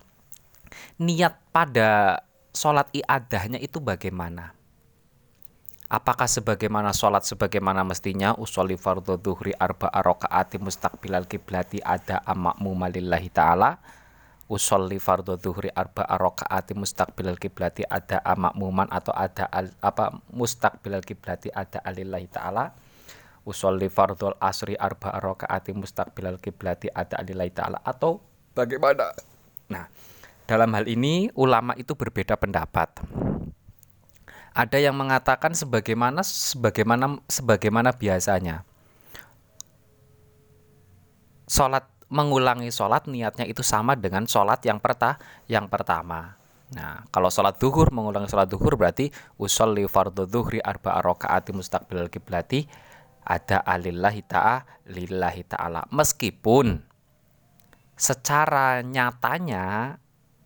niat 0.97 1.37
pada 1.53 2.19
sholat 2.51 2.89
iadahnya 2.91 3.61
itu 3.61 3.77
bagaimana? 3.77 4.57
Apakah 5.87 6.27
sebagaimana 6.27 6.91
sholat 6.91 7.23
sebagaimana 7.23 7.87
mestinya 7.87 8.35
usolli 8.35 8.75
fardhu 8.75 9.15
dhuhri 9.15 9.55
arba 9.55 9.87
rakaati 9.87 10.59
mustaqbilal 10.59 11.29
kiblati 11.31 11.79
ada 11.79 12.19
amakmu 12.27 12.75
malillahi 12.75 13.31
ta'ala 13.31 13.79
usolli 14.47 14.95
fardhu 14.97 15.35
dhuhri 15.35 15.67
arba 15.75 16.07
rakaati 16.07 16.71
mustaqbilal 16.71 17.35
kiblati 17.35 17.83
ada 17.83 18.23
amakmuman 18.23 18.87
atau 18.87 19.11
ada 19.11 19.47
al, 19.51 19.67
apa 19.83 20.15
mustaqbilal 20.31 21.03
kiblati 21.03 21.51
ada 21.51 21.83
alillahi 21.83 22.31
ta'ala 22.31 22.71
usolli 23.47 23.87
fardhul 23.87 24.35
asri 24.43 24.75
arba 24.75 25.19
rakaati 25.19 25.71
mustaqbilal 25.71 26.39
kiblati 26.39 26.91
ada 26.91 27.19
alilai 27.19 27.47
ta'ala 27.51 27.79
atau 27.83 28.19
bagaimana? 28.51 29.11
Nah, 29.71 29.87
dalam 30.47 30.71
hal 30.75 30.87
ini 30.87 31.31
ulama 31.35 31.75
itu 31.79 31.95
berbeda 31.95 32.39
pendapat. 32.39 32.91
Ada 34.51 34.79
yang 34.79 34.95
mengatakan 34.95 35.55
sebagaimana 35.55 36.23
sebagaimana 36.23 37.19
sebagaimana 37.27 37.91
biasanya. 37.93 38.67
Salat 41.47 41.87
mengulangi 42.07 42.71
sholat 42.71 43.07
niatnya 43.11 43.43
itu 43.43 43.63
sama 43.63 43.95
dengan 43.99 44.23
sholat 44.27 44.63
yang 44.63 44.79
perta 44.79 45.19
yang 45.51 45.67
pertama. 45.67 46.39
Nah, 46.67 47.07
kalau 47.15 47.31
sholat 47.31 47.55
duhur 47.59 47.91
mengulangi 47.95 48.27
sholat 48.27 48.51
duhur 48.51 48.75
berarti 48.75 49.07
usolli 49.39 49.87
fardhu 49.87 50.27
duhri 50.27 50.59
arba 50.59 50.99
rakaati 50.99 51.55
mustaqbilal 51.55 52.11
kiblati 52.11 52.67
ada 53.27 53.59
alillahi 53.63 54.23
ta'a 54.23 54.63
lillahi 54.87 55.43
ta'ala 55.47 55.87
meskipun 55.91 56.79
secara 57.95 58.79
nyatanya 58.83 59.95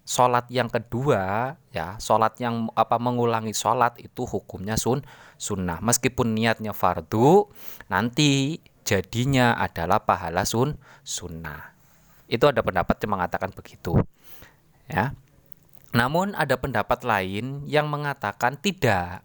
sholat 0.02 0.50
yang 0.50 0.68
kedua 0.68 1.56
ya 1.70 2.02
sholat 2.02 2.36
yang 2.42 2.74
apa 2.74 2.98
mengulangi 2.98 3.54
sholat 3.54 4.02
itu 4.02 4.26
hukumnya 4.26 4.76
sun 4.76 5.06
sunnah 5.38 5.78
meskipun 5.80 6.34
niatnya 6.34 6.74
fardu 6.74 7.48
nanti 7.86 8.60
jadinya 8.92 9.56
adalah 9.56 10.04
pahala 10.04 10.44
sun 10.44 10.76
sunnah. 11.08 11.72
Itu 12.28 12.52
ada 12.52 12.60
pendapat 12.60 13.00
yang 13.00 13.16
mengatakan 13.16 13.56
begitu 13.56 13.96
ya. 14.92 15.16
Namun 15.96 16.36
ada 16.36 16.60
pendapat 16.60 17.08
lain 17.08 17.64
yang 17.68 17.88
mengatakan 17.88 18.60
tidak. 18.60 19.24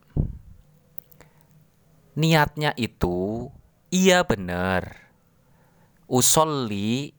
Niatnya 2.14 2.70
itu 2.78 3.50
iya 3.90 4.22
benar. 4.22 5.10
Usolli 6.06 7.10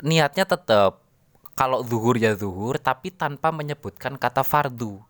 niatnya 0.00 0.48
tetap 0.48 1.04
kalau 1.52 1.84
zuhur 1.84 2.16
ya 2.16 2.32
zuhur 2.32 2.80
tapi 2.80 3.12
tanpa 3.12 3.52
menyebutkan 3.52 4.16
kata 4.16 4.40
fardu. 4.40 5.00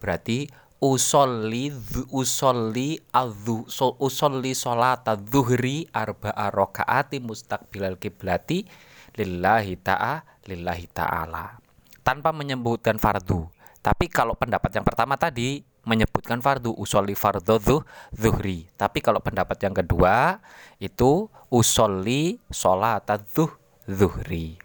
Berarti 0.00 0.48
usolli 0.80 1.68
usolli 2.08 2.96
adzu 3.12 3.68
usolli 4.00 4.56
sholat 4.56 5.04
zuhri 5.28 5.84
arba'a 5.92 6.48
rakaati 6.48 7.20
mustaqbilal 7.20 8.00
kiblati 8.00 8.64
lillahi 9.20 9.76
ta'a 9.76 10.24
lillahi 10.48 10.88
ta'ala 10.88 11.60
tanpa 12.00 12.32
menyebutkan 12.32 12.96
fardu 12.96 13.44
tapi 13.80 14.08
kalau 14.08 14.32
pendapat 14.36 14.72
yang 14.76 14.84
pertama 14.84 15.20
tadi 15.20 15.64
menyebutkan 15.88 16.44
fardu 16.44 16.76
usolli 16.76 17.16
fardhu 17.16 17.80
zuhri. 18.12 18.68
Tapi 18.76 19.00
kalau 19.00 19.24
pendapat 19.24 19.56
yang 19.64 19.72
kedua 19.72 20.36
itu 20.76 21.28
usolli 21.48 22.36
sholat 22.52 23.08
zuhri. 23.88 24.60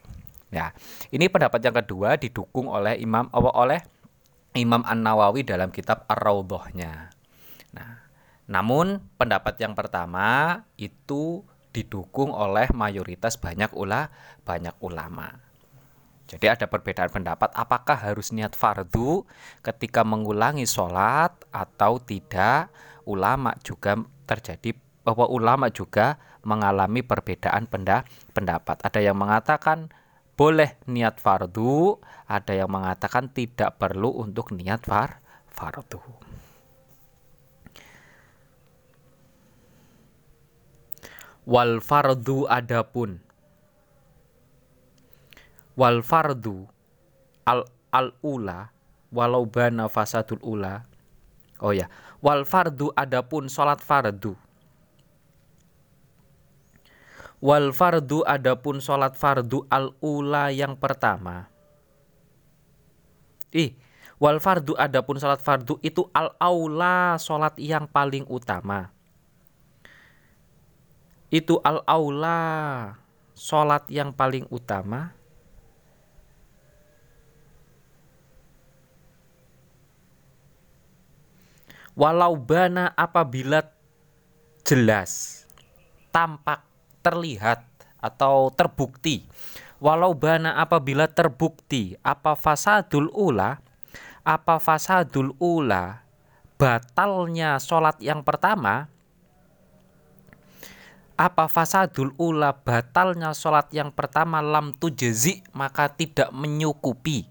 Ya, 0.51 0.71
ini 1.11 1.27
pendapat 1.27 1.59
yang 1.63 1.75
kedua 1.83 2.15
didukung 2.15 2.71
oleh 2.71 2.95
Imam 2.99 3.27
oleh 3.33 3.83
Imam 4.55 4.81
An 4.87 5.03
Nawawi 5.03 5.43
dalam 5.43 5.69
kitab 5.69 6.07
ar 6.07 6.19
raudhahnya 6.19 7.11
Nah, 7.75 7.91
namun 8.47 9.03
pendapat 9.19 9.59
yang 9.59 9.75
pertama 9.75 10.63
itu 10.79 11.43
didukung 11.75 12.31
oleh 12.31 12.71
mayoritas 12.71 13.35
banyak 13.35 13.75
ula 13.75 14.07
banyak 14.47 14.71
ulama. 14.79 15.43
Jadi 16.25 16.49
ada 16.49 16.65
perbedaan 16.65 17.11
pendapat 17.11 17.53
apakah 17.53 17.99
harus 17.99 18.33
niat 18.33 18.57
fardu 18.57 19.27
ketika 19.61 20.01
mengulangi 20.01 20.65
sholat 20.65 21.35
atau 21.51 22.01
tidak. 22.01 22.71
Ulama 23.05 23.53
juga 23.61 24.01
terjadi 24.25 24.73
bahwa 25.05 25.29
ulama 25.29 25.69
juga 25.69 26.17
mengalami 26.41 27.05
perbedaan 27.05 27.69
pendapat. 28.33 28.81
Ada 28.81 29.05
yang 29.05 29.13
mengatakan 29.13 29.93
boleh 30.35 30.75
niat 30.91 31.19
fardu, 31.19 31.99
ada 32.27 32.51
yang 32.51 32.67
mengatakan 32.67 33.31
tidak 33.31 33.79
perlu 33.79 34.11
untuk 34.19 34.51
niat 34.51 34.83
far 34.83 35.23
fardu. 35.47 36.03
Wal 41.45 41.79
fardu 41.79 42.49
adapun 42.49 43.21
wal 45.77 46.01
fardu 46.01 46.65
al 47.45 47.69
al 47.93 48.17
ula 48.25 48.73
walau 49.13 49.45
bana 49.47 49.87
fasadul 49.87 50.41
ula. 50.41 50.89
Oh 51.63 51.71
ya, 51.71 51.87
wal 52.19 52.43
fardu 52.43 52.91
adapun 52.97 53.47
salat 53.47 53.79
fardu 53.79 54.44
Wal 57.43 57.75
fardu 57.75 58.23
adapun 58.23 58.79
salat 58.79 59.19
fardu 59.19 59.67
al 59.71 59.91
ula 59.99 60.51
yang 60.51 60.79
pertama. 60.79 61.51
Ih, 63.55 63.75
wal 64.19 64.39
fardu 64.43 64.75
adapun 64.75 65.19
salat 65.19 65.43
fardu 65.43 65.79
itu 65.83 66.07
al 66.15 66.35
aula 66.39 67.15
salat 67.19 67.55
yang 67.59 67.87
paling 67.87 68.27
utama. 68.27 68.91
Itu 71.31 71.59
al 71.63 71.83
aula 71.83 72.39
salat 73.35 73.83
yang 73.91 74.15
paling 74.15 74.47
utama 74.47 75.15
Walau 81.95 82.35
bana 82.35 82.91
apabila 82.91 83.63
jelas, 84.67 85.47
tampak, 86.11 86.59
terlihat 87.05 87.61
atau 88.01 88.49
terbukti. 88.49 89.29
Walau 89.77 90.17
bana 90.17 90.57
apabila 90.57 91.05
terbukti 91.05 91.93
apa 92.01 92.33
fasadul 92.33 93.13
ula, 93.13 93.61
apa 94.25 94.57
fasadul 94.57 95.37
ula 95.37 96.01
batalnya 96.57 97.61
sholat 97.61 98.01
yang 98.01 98.25
pertama, 98.25 98.89
apa 101.19 101.45
fasadul 101.45 102.17
ula 102.17 102.55
batalnya 102.55 103.35
sholat 103.37 103.69
yang 103.75 103.93
pertama 103.93 104.41
lam 104.41 104.73
tujezi 104.73 105.45
maka 105.53 105.91
tidak 105.93 106.33
menyukupi. 106.33 107.29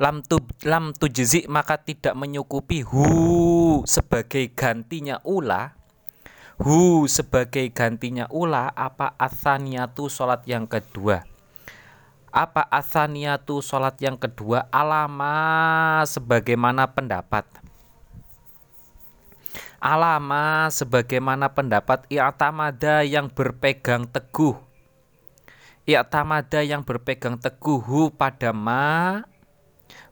Lam 0.00 0.24
tu 0.24 0.40
lam 0.64 0.96
tujzi 0.96 1.44
maka 1.44 1.76
tidak 1.76 2.16
menyukupi 2.16 2.80
hu 2.80 3.04
sebagai 3.84 4.48
gantinya 4.56 5.20
ula 5.28 5.76
hu 6.60 7.08
sebagai 7.08 7.72
gantinya 7.72 8.28
ula 8.28 8.68
apa 8.76 9.16
tu 9.96 10.12
salat 10.12 10.44
yang 10.44 10.68
kedua? 10.68 11.24
Apa 12.30 12.68
tu 13.42 13.64
salat 13.64 13.96
yang 13.98 14.14
kedua? 14.20 14.68
Alama 14.70 16.04
sebagaimana 16.04 16.86
pendapat. 16.86 17.48
Alama 19.80 20.68
sebagaimana 20.68 21.48
pendapat 21.48 22.04
i'tamada 22.12 23.00
yang 23.02 23.32
berpegang 23.32 24.04
teguh. 24.04 24.54
I'tamada 25.88 26.60
yang 26.60 26.84
berpegang 26.84 27.40
teguh 27.40 27.80
hu 27.80 28.12
pada 28.12 28.52
ma 28.52 29.24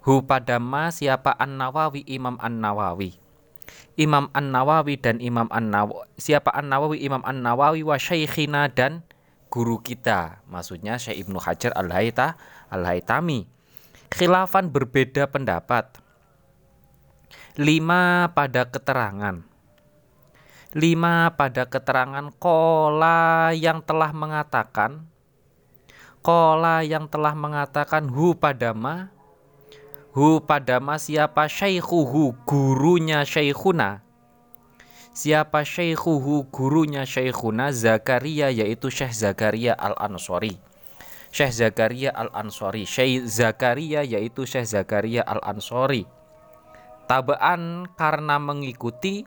Hu 0.02 0.24
pada 0.24 0.56
ma 0.56 0.88
siapa 0.88 1.36
An-Nawawi 1.36 2.02
Imam 2.08 2.40
An-Nawawi. 2.40 3.27
Imam 3.98 4.30
An-Nawawi 4.30 4.94
dan 5.02 5.18
Imam 5.18 5.50
An-Nawawi 5.50 6.06
siapa 6.14 6.54
An-Nawawi? 6.54 7.02
Imam 7.02 7.18
An-Nawawi 7.26 7.82
wa 7.82 7.98
syaikhina 7.98 8.70
dan 8.70 9.02
guru 9.50 9.82
kita 9.82 10.38
maksudnya 10.46 11.02
Syekh 11.02 11.26
Ibnu 11.26 11.42
Hajar 11.42 11.74
Al-Haita 11.74 12.38
Al-Haitami 12.70 13.50
khilafan 14.08 14.72
berbeda 14.72 15.28
pendapat. 15.28 16.00
Lima 17.58 18.30
pada 18.38 18.70
keterangan. 18.70 19.42
Lima 20.78 21.34
pada 21.34 21.66
keterangan 21.66 22.30
kola 22.38 23.50
yang 23.50 23.82
telah 23.82 24.14
mengatakan 24.14 25.10
kola 26.22 26.84
yang 26.84 27.10
telah 27.10 27.32
mengatakan 27.34 28.06
hu 28.06 28.36
pada 28.36 28.76
ma 28.76 29.10
hu 30.18 30.42
pada 30.42 30.82
ma 30.82 30.98
siapa 30.98 31.46
syaikhuhu 31.46 32.34
gurunya 32.42 33.22
syaikhuna 33.22 34.02
siapa 35.14 35.66
syaikhuhu 35.66 36.50
gurunya 36.50 37.06
syaikhuna 37.06 37.74
Zakaria 37.74 38.50
yaitu 38.54 38.86
Syekh 38.86 39.10
Zakaria 39.14 39.74
Al-Ansori. 39.74 40.58
Syekh 41.34 41.58
Zakaria 41.58 42.14
Al-Ansori. 42.14 42.86
Syekh 42.86 43.26
Zakaria 43.26 44.06
yaitu 44.06 44.46
Syekh 44.46 44.70
Zakaria 44.70 45.26
Al-Ansori. 45.26 46.06
Tabaan 47.10 47.90
karena 47.98 48.38
mengikuti 48.38 49.26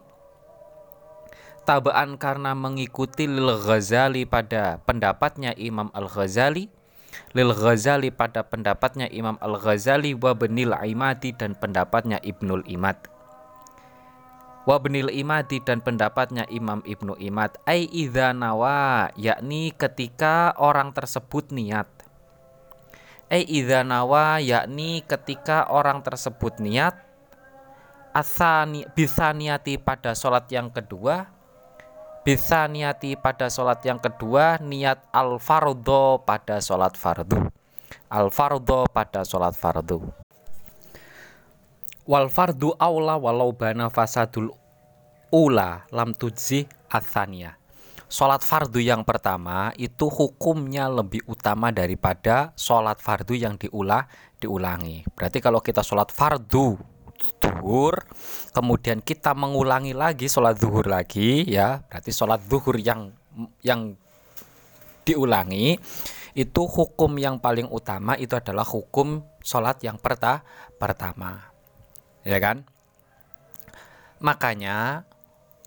tabaan 1.67 2.15
karena 2.15 2.55
mengikuti 2.55 3.27
Lil 3.27 3.59
Ghazali 3.59 4.23
pada 4.23 4.79
pendapatnya 4.87 5.51
Imam 5.59 5.91
Al-Ghazali 5.91 6.71
Lil 7.31 7.51
Ghazali 7.55 8.11
pada 8.11 8.43
pendapatnya 8.43 9.07
Imam 9.07 9.39
Al 9.39 9.55
Ghazali 9.59 10.15
wa 10.15 10.35
Benil 10.35 10.75
Imadi 10.75 11.31
dan 11.31 11.55
pendapatnya 11.55 12.19
Ibnul 12.19 12.67
Imad. 12.67 12.97
Wa 14.67 14.77
Benil 14.77 15.09
Imadi 15.09 15.57
dan 15.63 15.81
pendapatnya 15.81 16.45
Imam 16.53 16.85
Ibnu 16.85 17.17
Imad. 17.17 17.57
Ai 17.65 17.89
idza 17.89 18.29
nawa 18.29 19.09
yakni 19.17 19.73
ketika 19.73 20.53
orang 20.61 20.93
tersebut 20.93 21.49
niat. 21.49 21.89
Ai 23.31 23.41
idza 23.47 23.81
nawa 23.81 24.37
yakni 24.37 25.01
ketika 25.01 25.65
orang 25.71 26.05
tersebut 26.05 26.61
niat 26.61 27.11
asani 28.11 28.83
bisa 28.91 29.31
niati 29.31 29.79
pada 29.79 30.11
sholat 30.11 30.47
yang 30.51 30.67
kedua 30.67 31.31
bisa 32.21 32.69
niati 32.69 33.17
pada 33.17 33.49
sholat 33.49 33.81
yang 33.81 33.97
kedua 33.97 34.61
niat 34.61 35.09
al 35.09 35.41
fardo 35.41 36.21
pada 36.21 36.61
sholat 36.61 36.93
fardu. 36.93 37.49
Al 38.13 38.29
fardo 38.29 38.85
pada 38.93 39.25
sholat 39.25 39.57
fardu. 39.57 40.05
Wal 42.05 42.27
fardu 42.29 42.77
aula 42.77 43.17
walau 43.17 43.53
bana 43.53 43.89
fasadul 43.89 44.53
ula 45.33 45.85
lam 45.89 46.13
tujzi 46.13 46.65
athania. 46.93 47.57
Sholat 48.11 48.43
fardu 48.43 48.83
yang 48.83 49.07
pertama 49.07 49.71
itu 49.79 50.11
hukumnya 50.11 50.91
lebih 50.91 51.23
utama 51.31 51.71
daripada 51.71 52.51
sholat 52.59 52.99
fardu 52.99 53.33
yang 53.33 53.55
diulah 53.55 54.03
diulangi. 54.37 55.07
Berarti 55.15 55.39
kalau 55.39 55.63
kita 55.63 55.79
sholat 55.79 56.11
fardu 56.11 56.75
zuhur 57.41 58.03
kemudian 58.51 58.99
kita 58.99 59.31
mengulangi 59.37 59.93
lagi 59.93 60.27
sholat 60.27 60.57
zuhur 60.57 60.89
lagi 60.89 61.45
ya. 61.47 61.85
Berarti 61.87 62.11
sholat 62.11 62.41
zuhur 62.45 62.75
yang 62.81 63.13
yang 63.63 63.95
diulangi 65.05 65.79
itu 66.31 66.61
hukum 66.63 67.19
yang 67.19 67.39
paling 67.43 67.67
utama 67.67 68.15
itu 68.15 68.35
adalah 68.39 68.63
hukum 68.63 69.23
sholat 69.43 69.79
yang 69.83 69.99
perta 69.99 70.43
pertama. 70.79 71.51
Ya 72.23 72.39
kan? 72.39 72.63
Makanya 74.21 75.07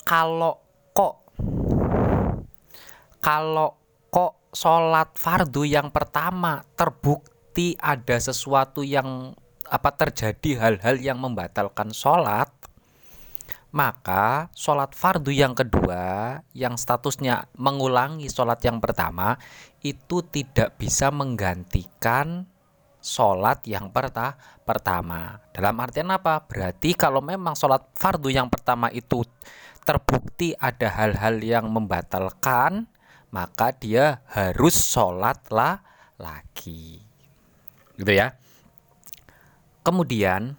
kalau 0.06 0.62
kok 0.94 1.26
kalau 3.18 3.76
kok 4.12 4.52
sholat 4.54 5.10
fardu 5.18 5.66
yang 5.66 5.90
pertama 5.90 6.62
terbukti 6.78 7.74
ada 7.80 8.14
sesuatu 8.20 8.86
yang 8.86 9.34
apa 9.68 9.90
terjadi 9.96 10.60
hal-hal 10.60 10.96
yang 11.00 11.18
membatalkan 11.20 11.90
sholat 11.90 12.50
maka 13.74 14.54
sholat 14.54 14.94
fardu 14.94 15.34
yang 15.34 15.50
kedua 15.50 16.38
yang 16.54 16.78
statusnya 16.78 17.50
mengulangi 17.58 18.30
sholat 18.30 18.62
yang 18.62 18.78
pertama 18.78 19.34
itu 19.82 20.22
tidak 20.30 20.78
bisa 20.78 21.10
menggantikan 21.10 22.46
sholat 23.02 23.66
yang 23.66 23.90
perta 23.90 24.38
pertama. 24.62 25.42
Dalam 25.50 25.74
artian 25.82 26.08
apa? 26.14 26.46
Berarti 26.46 26.94
kalau 26.94 27.18
memang 27.18 27.58
sholat 27.58 27.82
fardu 27.98 28.30
yang 28.30 28.46
pertama 28.46 28.94
itu 28.94 29.26
terbukti 29.82 30.54
ada 30.54 30.88
hal-hal 30.94 31.42
yang 31.42 31.66
membatalkan 31.68 32.86
maka 33.34 33.74
dia 33.74 34.22
harus 34.30 34.78
sholat 34.78 35.50
lah 35.50 35.82
lagi. 36.14 37.02
Gitu 37.98 38.12
ya 38.14 38.38
Kemudian 39.84 40.56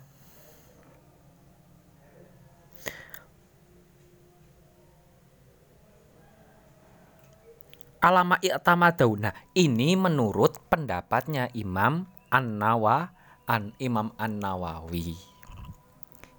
alama 8.05 8.37
i'tamadauna 8.37 9.33
ini 9.57 9.97
menurut 9.97 10.61
pendapatnya 10.69 11.49
Imam 11.57 12.05
An-Nawa 12.29 13.09
an 13.49 13.73
Imam 13.81 14.13
An-Nawawi. 14.21 15.17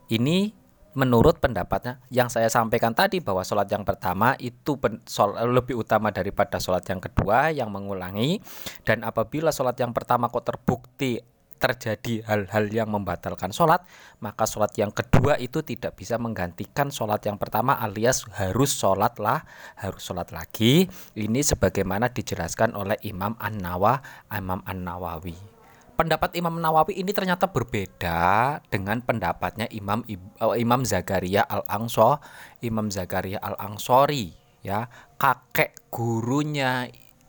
Ini 0.07 0.55
menurut 0.95 1.43
pendapatnya 1.43 2.01
yang 2.09 2.31
saya 2.31 2.47
sampaikan 2.47 2.95
tadi 2.95 3.19
bahwa 3.19 3.43
sholat 3.43 3.67
yang 3.69 3.83
pertama 3.83 4.39
itu 4.39 4.79
lebih 5.45 5.77
utama 5.77 6.15
daripada 6.15 6.63
sholat 6.63 6.87
yang 6.89 7.03
kedua 7.03 7.51
yang 7.53 7.69
mengulangi 7.69 8.41
dan 8.87 9.03
apabila 9.03 9.53
sholat 9.53 9.77
yang 9.77 9.93
pertama 9.93 10.31
kok 10.31 10.47
terbukti 10.47 11.21
terjadi 11.67 12.23
hal-hal 12.23 12.71
yang 12.71 12.89
membatalkan 12.95 13.51
sholat, 13.51 13.83
maka 14.23 14.47
sholat 14.47 14.71
yang 14.79 14.95
kedua 14.95 15.35
itu 15.43 15.67
tidak 15.67 15.99
bisa 15.99 16.15
menggantikan 16.15 16.95
sholat 16.95 17.27
yang 17.27 17.35
pertama 17.35 17.75
alias 17.83 18.23
harus 18.39 18.71
sholat 18.71 19.19
lah, 19.19 19.43
harus 19.75 20.07
sholat 20.07 20.31
lagi. 20.31 20.87
Ini 21.19 21.41
sebagaimana 21.43 22.15
dijelaskan 22.15 22.79
oleh 22.79 22.95
Imam 23.03 23.35
An-Nawa, 23.43 23.99
Imam 24.31 24.63
An-Nawawi. 24.63 25.35
Pendapat 25.97 26.37
Imam 26.37 26.61
Nawawi 26.61 27.01
ini 27.01 27.11
ternyata 27.11 27.49
berbeda 27.49 28.61
dengan 28.69 29.01
pendapatnya 29.01 29.65
Imam 29.73 30.05
uh, 30.45 30.55
Imam 30.55 30.85
Zakaria 30.85 31.43
Al-Angso, 31.43 32.21
Imam 32.61 32.93
Zakaria 32.93 33.41
Al-Angsori 33.41 34.47
ya, 34.61 34.91
kakek 35.17 35.89
gurunya 35.89 36.85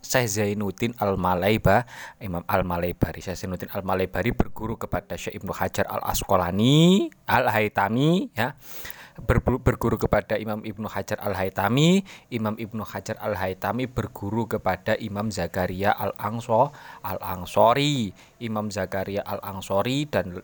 Syekh 0.08 0.40
Zainuddin 0.40 0.96
Al-Malaiba, 0.96 1.84
Imam 2.16 2.40
Al-Malaibari. 2.48 3.20
Syekh 3.20 3.44
Zainuddin 3.44 3.68
Al-Malaibari 3.76 4.32
berguru 4.32 4.80
kepada 4.80 5.20
Syekh 5.20 5.44
Ibnu 5.44 5.52
Hajar 5.52 5.84
Al-Asqalani, 5.84 7.12
Al-Haitami 7.28 8.32
ya. 8.32 8.56
Berguru 9.18 9.98
kepada 9.98 10.38
Imam 10.38 10.62
Ibnu 10.62 10.86
Hajar 10.86 11.18
Al-Haitami, 11.18 12.06
Imam 12.30 12.54
Ibnu 12.54 12.86
Hajar 12.86 13.18
Al-Haitami 13.18 13.90
berguru 13.90 14.46
kepada 14.46 14.94
Imam 14.94 15.28
Zakaria 15.28 15.90
Al-Angso, 15.90 16.70
Al-Angsori, 17.02 18.14
Imam 18.38 18.70
Zakaria 18.70 19.26
Al-Angsori 19.26 20.06
dan 20.06 20.38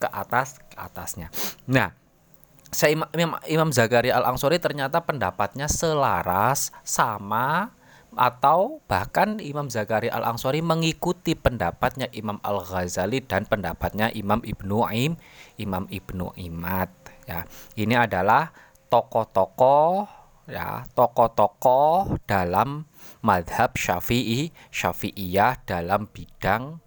ke 0.00 0.08
atas 0.08 0.56
ke 0.64 0.80
atasnya. 0.80 1.28
Nah, 1.68 1.92
saya 2.72 2.96
Imam, 2.96 3.10
Imam 3.44 3.70
Zakaria 3.74 4.16
Al 4.16 4.24
Angsori 4.30 4.62
ternyata 4.62 5.02
pendapatnya 5.02 5.66
selaras 5.66 6.70
sama 6.86 7.74
atau 8.18 8.82
bahkan 8.90 9.38
Imam 9.38 9.70
Zakaria 9.70 10.10
Al 10.14 10.26
Ansori 10.26 10.60
mengikuti 10.60 11.38
pendapatnya 11.38 12.10
Imam 12.10 12.42
Al 12.42 12.62
Ghazali 12.62 13.22
dan 13.22 13.46
pendapatnya 13.46 14.10
Imam 14.10 14.42
Ibnu 14.42 14.82
Aim 14.86 15.14
Imam 15.56 15.86
Ibnu 15.86 16.34
Imad 16.38 16.90
ya. 17.26 17.46
Ini 17.78 18.06
adalah 18.06 18.50
tokoh-tokoh 18.90 20.06
ya 20.50 20.82
tokoh-tokoh 20.98 22.18
dalam 22.26 22.90
madhab 23.22 23.78
Syafi'i 23.78 24.50
Syafi'iyah 24.74 25.62
dalam 25.62 26.10
bidang 26.10 26.82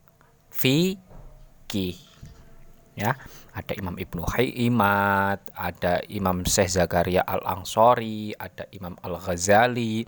fikih 0.51 2.12
ya 2.93 3.17
ada 3.53 3.73
Imam 3.77 3.93
Ibnu 3.97 4.25
Hayyimat, 4.25 5.53
ada 5.53 6.01
Imam 6.09 6.41
Syekh 6.45 6.73
Zakaria 6.73 7.21
Al-Ansori, 7.21 8.33
ada 8.33 8.65
Imam 8.73 8.97
Al-Ghazali, 9.05 10.05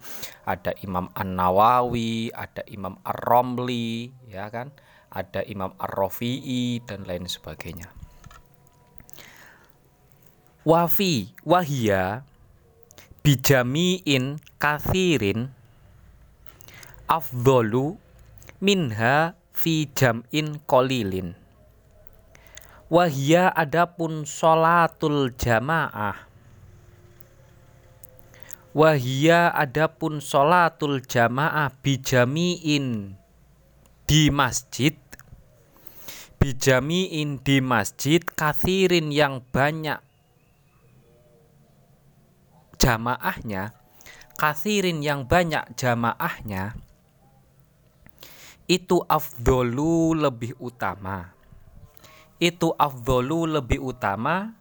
ada 0.50 0.74
Imam 0.82 1.10
An-Nawawi, 1.14 2.34
ada 2.34 2.66
Imam 2.66 2.98
Ar-Romli, 3.06 4.10
ya 4.26 4.50
kan? 4.50 4.74
Ada 5.14 5.46
Imam 5.46 5.78
Ar-Rafi'i 5.78 6.82
dan 6.84 7.06
lain 7.06 7.30
sebagainya. 7.30 7.88
Wafi 10.66 11.38
wahia 11.46 12.26
bijamiin 13.22 14.42
kathirin 14.58 15.54
afdolu 17.06 18.02
minha 18.58 19.38
fi 19.54 19.86
jam'in 19.94 20.58
kolilin 20.66 21.45
Wahia 22.86 23.50
adapun 23.52 24.26
sholatul 24.26 25.34
jamaah. 25.36 26.16
Wahia 28.76 29.50
adapun 29.52 30.22
sholatul 30.22 31.02
jamaah 31.02 31.74
bijamiin 31.82 33.18
di 34.06 34.30
masjid. 34.30 34.94
Bijamiin 36.38 37.42
di 37.42 37.58
masjid 37.58 38.22
kathirin 38.22 39.10
yang 39.10 39.42
banyak 39.50 39.98
jamaahnya 42.86 43.74
kathirin 44.36 45.00
yang 45.00 45.26
banyak 45.26 45.64
jamaahnya 45.80 46.76
itu 48.68 49.00
afdolu 49.10 50.14
lebih 50.14 50.54
utama 50.60 51.35
itu 52.40 52.76
afdolu 52.76 53.48
lebih 53.60 53.80
utama 53.80 54.56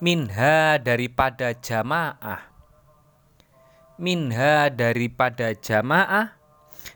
minha 0.00 0.76
daripada 0.80 1.52
jamaah. 1.56 2.52
Minha 3.96 4.68
daripada 4.68 5.56
jamaah 5.56 6.36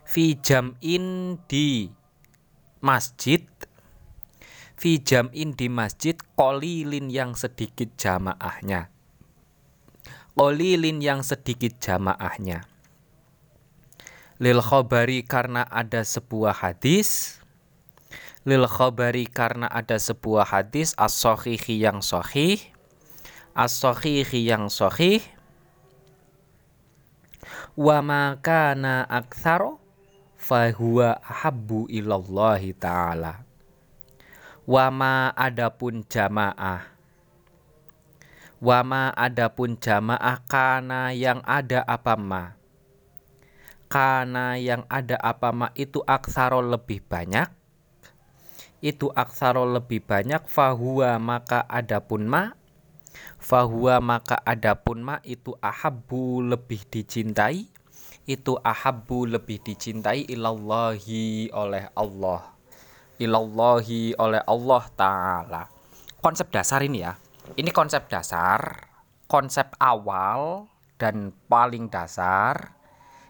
fi 0.05 0.37
jam'in 0.37 1.37
di 1.49 1.89
masjid 2.77 3.41
fi 4.77 5.01
jam'in 5.01 5.57
di 5.57 5.65
masjid 5.65 6.13
kolilin 6.37 7.09
yang 7.09 7.33
sedikit 7.33 7.97
jamaahnya. 7.97 8.93
Kolilin 10.37 11.01
yang 11.01 11.21
sedikit 11.21 11.77
jamaahnya. 11.77 12.65
Lil 14.41 14.57
khobari 14.57 15.21
karena 15.21 15.65
ada 15.69 16.01
sebuah 16.01 16.65
hadis 16.65 17.40
lil 18.41 18.65
khabari 18.65 19.29
karena 19.29 19.69
ada 19.69 20.01
sebuah 20.01 20.49
hadis 20.49 20.97
as 20.97 21.13
yang 21.69 22.01
sahih. 22.01 22.57
As 23.53 23.77
yang 24.33 24.71
sahih. 24.71 25.21
Wa 27.77 28.01
ma 28.01 28.35
kana 28.41 29.05
aktsaro 29.05 29.77
fahuwa 30.39 31.21
habbu 31.21 31.85
ilallahi 31.91 32.73
ta'ala. 32.73 33.45
Wa 34.65 34.89
ma 34.89 35.29
adapun 35.37 36.01
jamaah 36.07 36.91
wa 38.61 38.85
ma 38.85 39.09
adapun 39.17 39.73
jamaah 39.73 40.37
kana 40.45 41.09
yang 41.17 41.41
ada 41.49 41.81
apa 41.81 42.13
ma? 42.13 42.53
Kana 43.89 44.55
yang 44.61 44.85
ada 44.85 45.17
apa 45.17 45.49
ma 45.49 45.67
itu 45.73 45.99
aksaro 46.05 46.61
lebih 46.61 47.01
banyak 47.09 47.60
itu 48.81 49.13
aksaro 49.13 49.63
lebih 49.63 50.01
banyak 50.01 50.45
fahuwa 50.49 51.21
maka 51.21 51.63
adapun 51.69 52.25
ma. 52.25 52.57
Fahuwa 53.37 54.01
maka 54.01 54.41
adapun 54.41 55.05
ma 55.05 55.21
itu 55.21 55.53
ahabbu 55.61 56.41
lebih 56.51 56.83
dicintai. 56.89 57.69
Itu 58.25 58.57
ahabbu 58.61 59.37
lebih 59.37 59.61
dicintai 59.61 60.29
ilallahi 60.29 61.49
oleh 61.53 61.89
Allah. 61.93 62.53
Ilallahi 63.21 64.17
oleh 64.17 64.41
Allah 64.45 64.83
taala. 64.97 65.63
Konsep 66.21 66.49
dasar 66.49 66.81
ini 66.81 67.05
ya. 67.05 67.17
Ini 67.57 67.69
konsep 67.73 68.09
dasar 68.09 68.91
konsep 69.31 69.71
awal 69.79 70.67
dan 70.99 71.31
paling 71.47 71.87
dasar 71.87 72.75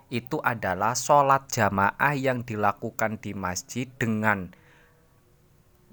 itu 0.10 0.42
adalah 0.42 0.98
sholat 0.98 1.46
jamaah 1.46 2.18
yang 2.18 2.42
dilakukan 2.42 3.22
di 3.22 3.38
masjid 3.38 3.86
dengan 4.02 4.50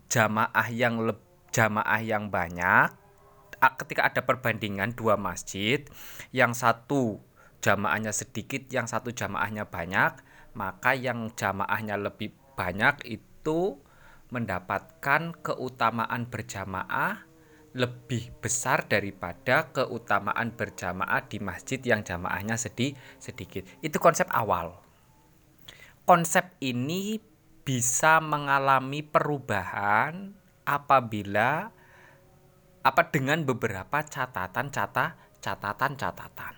jamaah 0.09 0.69
yang 0.73 1.05
le, 1.05 1.15
jamaah 1.53 2.01
yang 2.01 2.33
banyak 2.33 2.93
ketika 3.59 4.07
ada 4.07 4.23
perbandingan 4.23 4.95
dua 4.95 5.19
masjid 5.19 5.83
yang 6.31 6.55
satu 6.55 7.19
jamaahnya 7.59 8.15
sedikit 8.15 8.71
yang 8.71 8.87
satu 8.87 9.11
jamaahnya 9.11 9.67
banyak 9.67 10.23
maka 10.55 10.95
yang 10.95 11.31
jamaahnya 11.35 11.99
lebih 11.99 12.35
banyak 12.55 13.03
itu 13.07 13.79
mendapatkan 14.31 15.33
keutamaan 15.41 16.29
berjamaah 16.29 17.29
lebih 17.77 18.33
besar 18.41 18.89
daripada 18.89 19.69
keutamaan 19.71 20.51
berjamaah 20.57 21.29
di 21.29 21.39
masjid 21.39 21.79
yang 21.79 22.01
jamaahnya 22.01 22.57
sedih 22.57 22.97
sedikit. 23.21 23.69
Itu 23.85 24.01
konsep 24.01 24.27
awal. 24.33 24.81
Konsep 26.09 26.57
ini 26.65 27.21
bisa 27.69 28.17
mengalami 28.25 29.05
perubahan 29.05 30.33
apabila 30.65 31.69
apa 32.81 33.03
dengan 33.13 33.45
beberapa 33.45 34.01
catatan 34.09 34.73
catatan 34.73 35.93
catatan. 36.01 36.55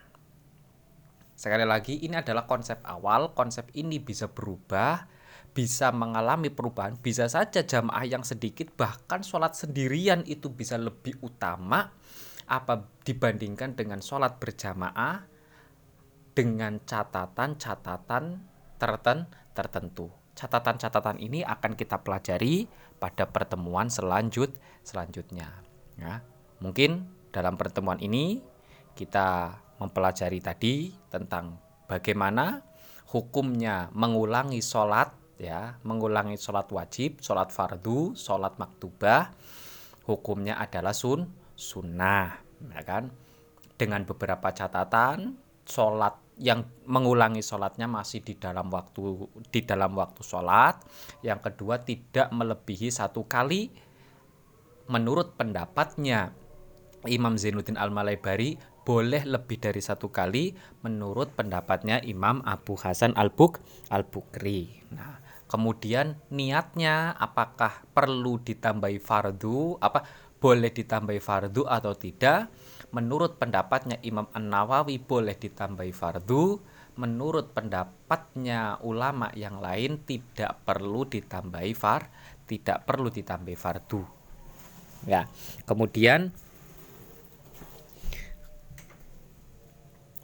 Sekali 1.35 1.67
lagi 1.67 1.99
ini 2.07 2.15
adalah 2.15 2.47
konsep 2.47 2.79
awal, 2.87 3.35
konsep 3.35 3.75
ini 3.75 3.99
bisa 3.99 4.31
berubah, 4.31 5.11
bisa 5.51 5.91
mengalami 5.91 6.47
perubahan, 6.47 6.95
bisa 6.95 7.27
saja 7.27 7.67
jamaah 7.67 8.07
yang 8.07 8.23
sedikit 8.23 8.71
bahkan 8.79 9.27
sholat 9.27 9.59
sendirian 9.59 10.23
itu 10.31 10.47
bisa 10.55 10.79
lebih 10.79 11.19
utama 11.27 11.91
apa 12.47 12.87
dibandingkan 13.03 13.75
dengan 13.75 13.99
sholat 13.99 14.39
berjamaah 14.39 15.27
dengan 16.39 16.79
catatan-catatan 16.87 18.47
tertentu. 19.59 20.20
Catatan-catatan 20.41 21.21
ini 21.21 21.45
akan 21.45 21.77
kita 21.77 22.01
pelajari 22.01 22.65
pada 22.97 23.29
pertemuan 23.29 23.93
selanjut 23.93 24.49
selanjutnya. 24.81 25.53
Ya, 26.01 26.25
mungkin 26.65 27.13
dalam 27.29 27.61
pertemuan 27.61 28.01
ini 28.01 28.41
kita 28.97 29.61
mempelajari 29.77 30.41
tadi 30.41 30.97
tentang 31.13 31.61
bagaimana 31.85 32.65
hukumnya 33.13 33.93
mengulangi 33.93 34.65
sholat 34.65 35.13
ya 35.41 35.81
mengulangi 35.85 36.37
sholat 36.37 36.69
wajib 36.69 37.25
sholat 37.25 37.49
fardu 37.49 38.13
sholat 38.13 38.61
maktubah 38.61 39.33
hukumnya 40.05 40.61
adalah 40.61 40.93
sun 40.93 41.33
sunnah 41.57 42.39
ya 42.77 42.83
kan 42.85 43.09
dengan 43.81 44.05
beberapa 44.05 44.53
catatan 44.53 45.35
sholat 45.65 46.13
yang 46.41 46.65
mengulangi 46.89 47.45
sholatnya 47.45 47.85
masih 47.85 48.25
di 48.25 48.41
dalam 48.41 48.73
waktu 48.73 49.29
di 49.53 49.61
dalam 49.61 49.93
waktu 49.93 50.25
sholat 50.25 50.81
yang 51.21 51.37
kedua 51.39 51.85
tidak 51.85 52.33
melebihi 52.33 52.89
satu 52.89 53.29
kali 53.29 53.69
menurut 54.89 55.37
pendapatnya 55.37 56.33
Imam 57.05 57.37
Zainuddin 57.37 57.77
Al-Malaybari 57.77 58.57
boleh 58.85 59.23
lebih 59.29 59.61
dari 59.61 59.79
satu 59.85 60.09
kali 60.09 60.57
menurut 60.83 61.37
pendapatnya 61.37 62.01
Imam 62.03 62.41
Abu 62.43 62.75
Hasan 62.75 63.15
Al-Buk 63.15 63.61
Al-Bukri. 63.93 64.85
Nah, 64.93 65.21
kemudian 65.47 66.19
niatnya 66.33 67.15
apakah 67.17 67.87
perlu 67.93 68.41
ditambahi 68.41 68.99
fardu 68.99 69.79
apa 69.79 70.03
boleh 70.41 70.73
ditambahi 70.73 71.21
fardu 71.21 71.69
atau 71.69 71.93
tidak? 71.95 72.49
Menurut 72.91 73.39
pendapatnya 73.39 74.03
Imam 74.03 74.27
An-Nawawi 74.35 74.99
boleh 74.99 75.39
ditambahi 75.39 75.95
fardu, 75.95 76.59
menurut 76.99 77.55
pendapatnya 77.55 78.83
ulama 78.83 79.31
yang 79.39 79.63
lain 79.63 80.03
tidak 80.03 80.67
perlu 80.67 81.07
ditambahi 81.07 81.73
far, 81.73 82.11
tidak 82.51 82.83
perlu 82.83 83.09
ditambahi 83.09 83.59
fardu. 83.59 84.03
Ya. 85.07 85.31
Kemudian 85.65 86.35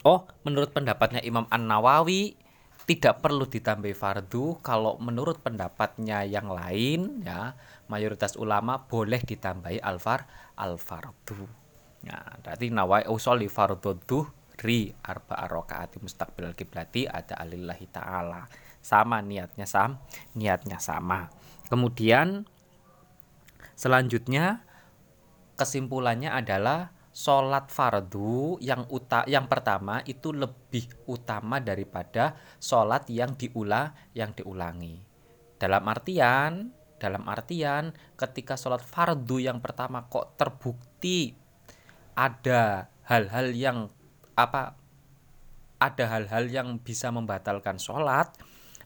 Oh, 0.07 0.22
menurut 0.46 0.70
pendapatnya 0.70 1.18
Imam 1.26 1.50
An-Nawawi 1.50 2.38
tidak 2.87 3.26
perlu 3.26 3.42
ditambahi 3.50 3.90
fardu 3.90 4.62
kalau 4.62 4.94
menurut 5.02 5.42
pendapatnya 5.42 6.22
yang 6.22 6.46
lain 6.46 7.26
ya 7.26 7.59
mayoritas 7.90 8.38
ulama 8.38 8.87
boleh 8.87 9.18
ditambahi 9.18 9.83
alfar 9.83 10.31
alfardu 10.55 11.65
ya 12.04 12.18
berarti 12.44 12.68
nawai 12.68 13.09
usolli 13.09 13.48
fardhu 13.48 14.26
ri 14.56 14.92
arba 15.04 15.44
rakaat 15.46 16.00
mustaqbil 16.00 16.56
kiblati 16.56 17.04
ada 17.04 17.37
alillahi 17.37 17.87
taala 17.92 18.48
sama 18.80 19.20
niatnya 19.20 19.68
sam 19.68 20.00
niatnya 20.32 20.80
sama 20.80 21.28
kemudian 21.68 22.48
selanjutnya 23.76 24.64
kesimpulannya 25.56 26.32
adalah 26.32 26.96
sholat 27.16 27.72
fardu 27.72 28.61
yang 28.61 28.85
uta 28.92 29.24
yang 29.24 29.48
pertama 29.48 30.04
itu 30.04 30.37
lebih 30.37 30.85
utama 31.09 31.56
daripada 31.64 32.37
sholat 32.61 33.09
yang 33.09 33.32
diulang 33.40 33.96
yang 34.12 34.37
diulangi. 34.37 35.00
Dalam 35.56 35.88
artian 35.88 36.76
dalam 37.00 37.24
artian 37.24 37.96
ketika 38.20 38.61
sholat 38.61 38.85
fardu 38.85 39.40
yang 39.40 39.64
pertama 39.64 40.04
kok 40.12 40.37
terbukti 40.37 41.32
ada 42.16 42.90
hal-hal 43.07 43.55
yang 43.55 43.79
apa 44.35 44.74
ada 45.76 46.05
hal-hal 46.09 46.48
yang 46.48 46.81
bisa 46.81 47.12
membatalkan 47.12 47.76
sholat 47.76 48.33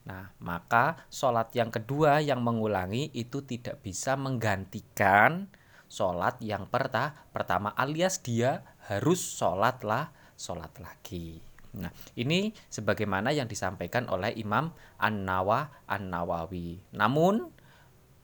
Nah, 0.00 0.32
maka 0.40 0.96
sholat 1.12 1.52
yang 1.52 1.68
kedua 1.68 2.24
yang 2.24 2.40
mengulangi 2.40 3.12
itu 3.12 3.44
tidak 3.44 3.84
bisa 3.84 4.16
menggantikan 4.16 5.52
sholat 5.90 6.40
yang 6.40 6.70
perta 6.70 7.28
pertama 7.34 7.74
alias 7.76 8.22
dia 8.24 8.64
harus 8.88 9.20
sholatlah 9.20 10.14
sholat 10.40 10.72
lagi. 10.80 11.42
Nah, 11.76 11.92
ini 12.16 12.50
sebagaimana 12.66 13.30
yang 13.30 13.46
disampaikan 13.46 14.08
oleh 14.10 14.34
Imam 14.34 14.72
An-Nawa 14.98 15.86
An-Nawawi. 15.86 16.82
Namun 16.96 17.52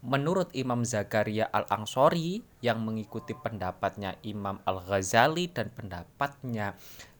menurut 0.05 0.53
Imam 0.53 0.85
Zakaria 0.85 1.49
Al-Ansori 1.49 2.45
yang 2.61 2.85
mengikuti 2.85 3.33
pendapatnya 3.33 4.17
Imam 4.23 4.61
Al-Ghazali 4.65 5.49
dan 5.51 5.73
pendapatnya 5.73 6.77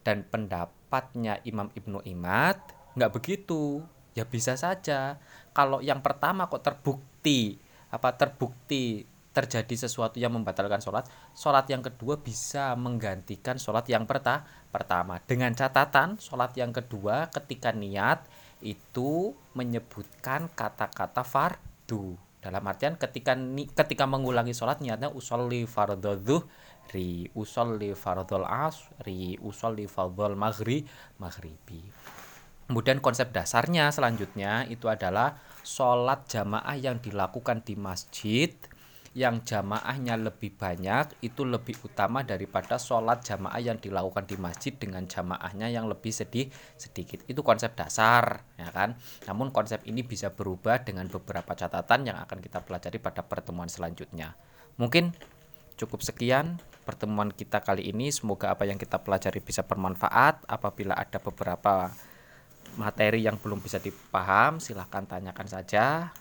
dan 0.07 0.23
pendapatnya 0.29 1.43
Imam 1.43 1.73
Ibnu 1.75 2.05
Imad 2.07 2.61
nggak 2.97 3.13
begitu. 3.13 3.83
Ya 4.17 4.25
bisa 4.25 4.57
saja. 4.57 5.21
Kalau 5.53 5.85
yang 5.85 6.01
pertama 6.01 6.49
kok 6.49 6.65
terbukti 6.65 7.61
apa 7.93 8.17
terbukti 8.17 9.05
terjadi 9.37 9.85
sesuatu 9.85 10.17
yang 10.17 10.33
membatalkan 10.33 10.81
sholat, 10.81 11.05
sholat 11.37 11.69
yang 11.69 11.85
kedua 11.85 12.17
bisa 12.17 12.73
menggantikan 12.73 13.61
sholat 13.61 13.85
yang 13.93 14.09
perta 14.09 14.49
pertama. 14.73 15.21
Dengan 15.21 15.53
catatan, 15.53 16.17
sholat 16.17 16.57
yang 16.57 16.73
kedua 16.73 17.29
ketika 17.29 17.69
niat 17.77 18.25
itu 18.65 19.37
menyebutkan 19.53 20.49
kata-kata 20.57 21.21
fardu. 21.21 22.17
Dalam 22.41 22.63
artian 22.69 22.95
ketika 22.95 23.35
ni, 23.35 23.67
ketika 23.67 24.07
mengulangi 24.07 24.55
sholat 24.55 24.79
niatnya 24.79 25.11
usolli 25.11 25.67
fardhu 25.67 26.45
ri 26.95 27.27
usolli 27.35 27.91
fardhul 27.99 28.47
asri 28.47 29.35
usolli 29.43 29.91
fardhul 29.91 30.39
maghri 30.39 30.87
maghribi. 31.19 31.83
Kemudian 32.67 32.99
konsep 32.99 33.31
dasarnya 33.31 33.95
selanjutnya 33.95 34.67
itu 34.67 34.91
adalah 34.91 35.39
sholat 35.63 36.27
jamaah 36.27 36.75
yang 36.75 36.99
dilakukan 36.99 37.63
di 37.63 37.79
masjid 37.79 38.51
yang 39.17 39.41
jamaahnya 39.41 40.21
lebih 40.21 40.53
banyak 40.61 41.25
itu 41.25 41.49
lebih 41.49 41.73
utama 41.89 42.21
daripada 42.21 42.77
sholat 42.77 43.25
jamaah 43.25 43.57
yang 43.65 43.81
dilakukan 43.81 44.29
di 44.29 44.37
masjid 44.37 44.77
dengan 44.77 45.09
jamaahnya 45.09 45.73
yang 45.73 45.89
lebih 45.89 46.13
sedih 46.13 46.53
sedikit. 46.77 47.25
Itu 47.25 47.41
konsep 47.41 47.73
dasar 47.73 48.45
ya 48.61 48.69
kan? 48.69 49.01
Namun 49.25 49.57
konsep 49.57 49.81
ini 49.89 50.05
bisa 50.05 50.37
berubah 50.37 50.85
dengan 50.85 51.09
beberapa 51.09 51.57
catatan 51.57 52.13
yang 52.13 52.21
akan 52.29 52.45
kita 52.45 52.61
pelajari 52.61 53.01
pada 53.01 53.25
pertemuan 53.25 53.73
selanjutnya. 53.73 54.37
Mungkin 54.77 55.17
cukup 55.81 56.05
sekian 56.05 56.61
pertemuan 56.85 57.33
kita 57.33 57.65
kali 57.65 57.89
ini. 57.89 58.13
Semoga 58.13 58.53
apa 58.53 58.69
yang 58.69 58.77
kita 58.77 59.01
pelajari 59.01 59.41
bisa 59.41 59.65
bermanfaat. 59.65 60.45
Apabila 60.45 60.93
ada 60.93 61.17
beberapa 61.25 61.89
materi 62.77 63.25
yang 63.25 63.41
belum 63.41 63.65
bisa 63.65 63.81
dipaham 63.81 64.61
silahkan 64.61 65.09
tanyakan 65.09 65.49
saja 65.49 66.13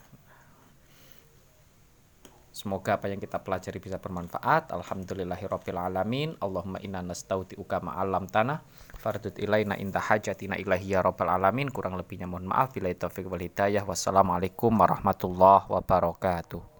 Semoga 2.55 2.95
apa 2.95 3.11
yang 3.11 3.19
kita 3.19 3.43
pelajari 3.43 3.83
bisa 3.83 3.99
bermanfaat. 3.99 4.71
Alhamdulillahirabbil 4.71 5.75
alamin. 5.75 6.39
Allahumma 6.39 6.79
inna 6.79 7.03
nastaudiuka 7.03 7.83
ma'alam 7.83 8.31
tanah 8.31 8.63
fardut 8.95 9.35
ilaina 9.35 9.75
inta 9.75 9.99
hajatina 9.99 10.55
ilahi 10.55 10.95
ya 10.95 11.03
rabbal 11.03 11.35
alamin. 11.35 11.67
Kurang 11.67 11.99
lebihnya 11.99 12.31
mohon 12.31 12.47
maaf. 12.47 12.71
Bila 12.71 12.87
taufiq 12.95 13.27
wal 13.27 13.43
hidayah. 13.43 13.83
Wassalamualaikum 13.83 14.71
warahmatullahi 14.71 15.67
wabarakatuh. 15.67 16.74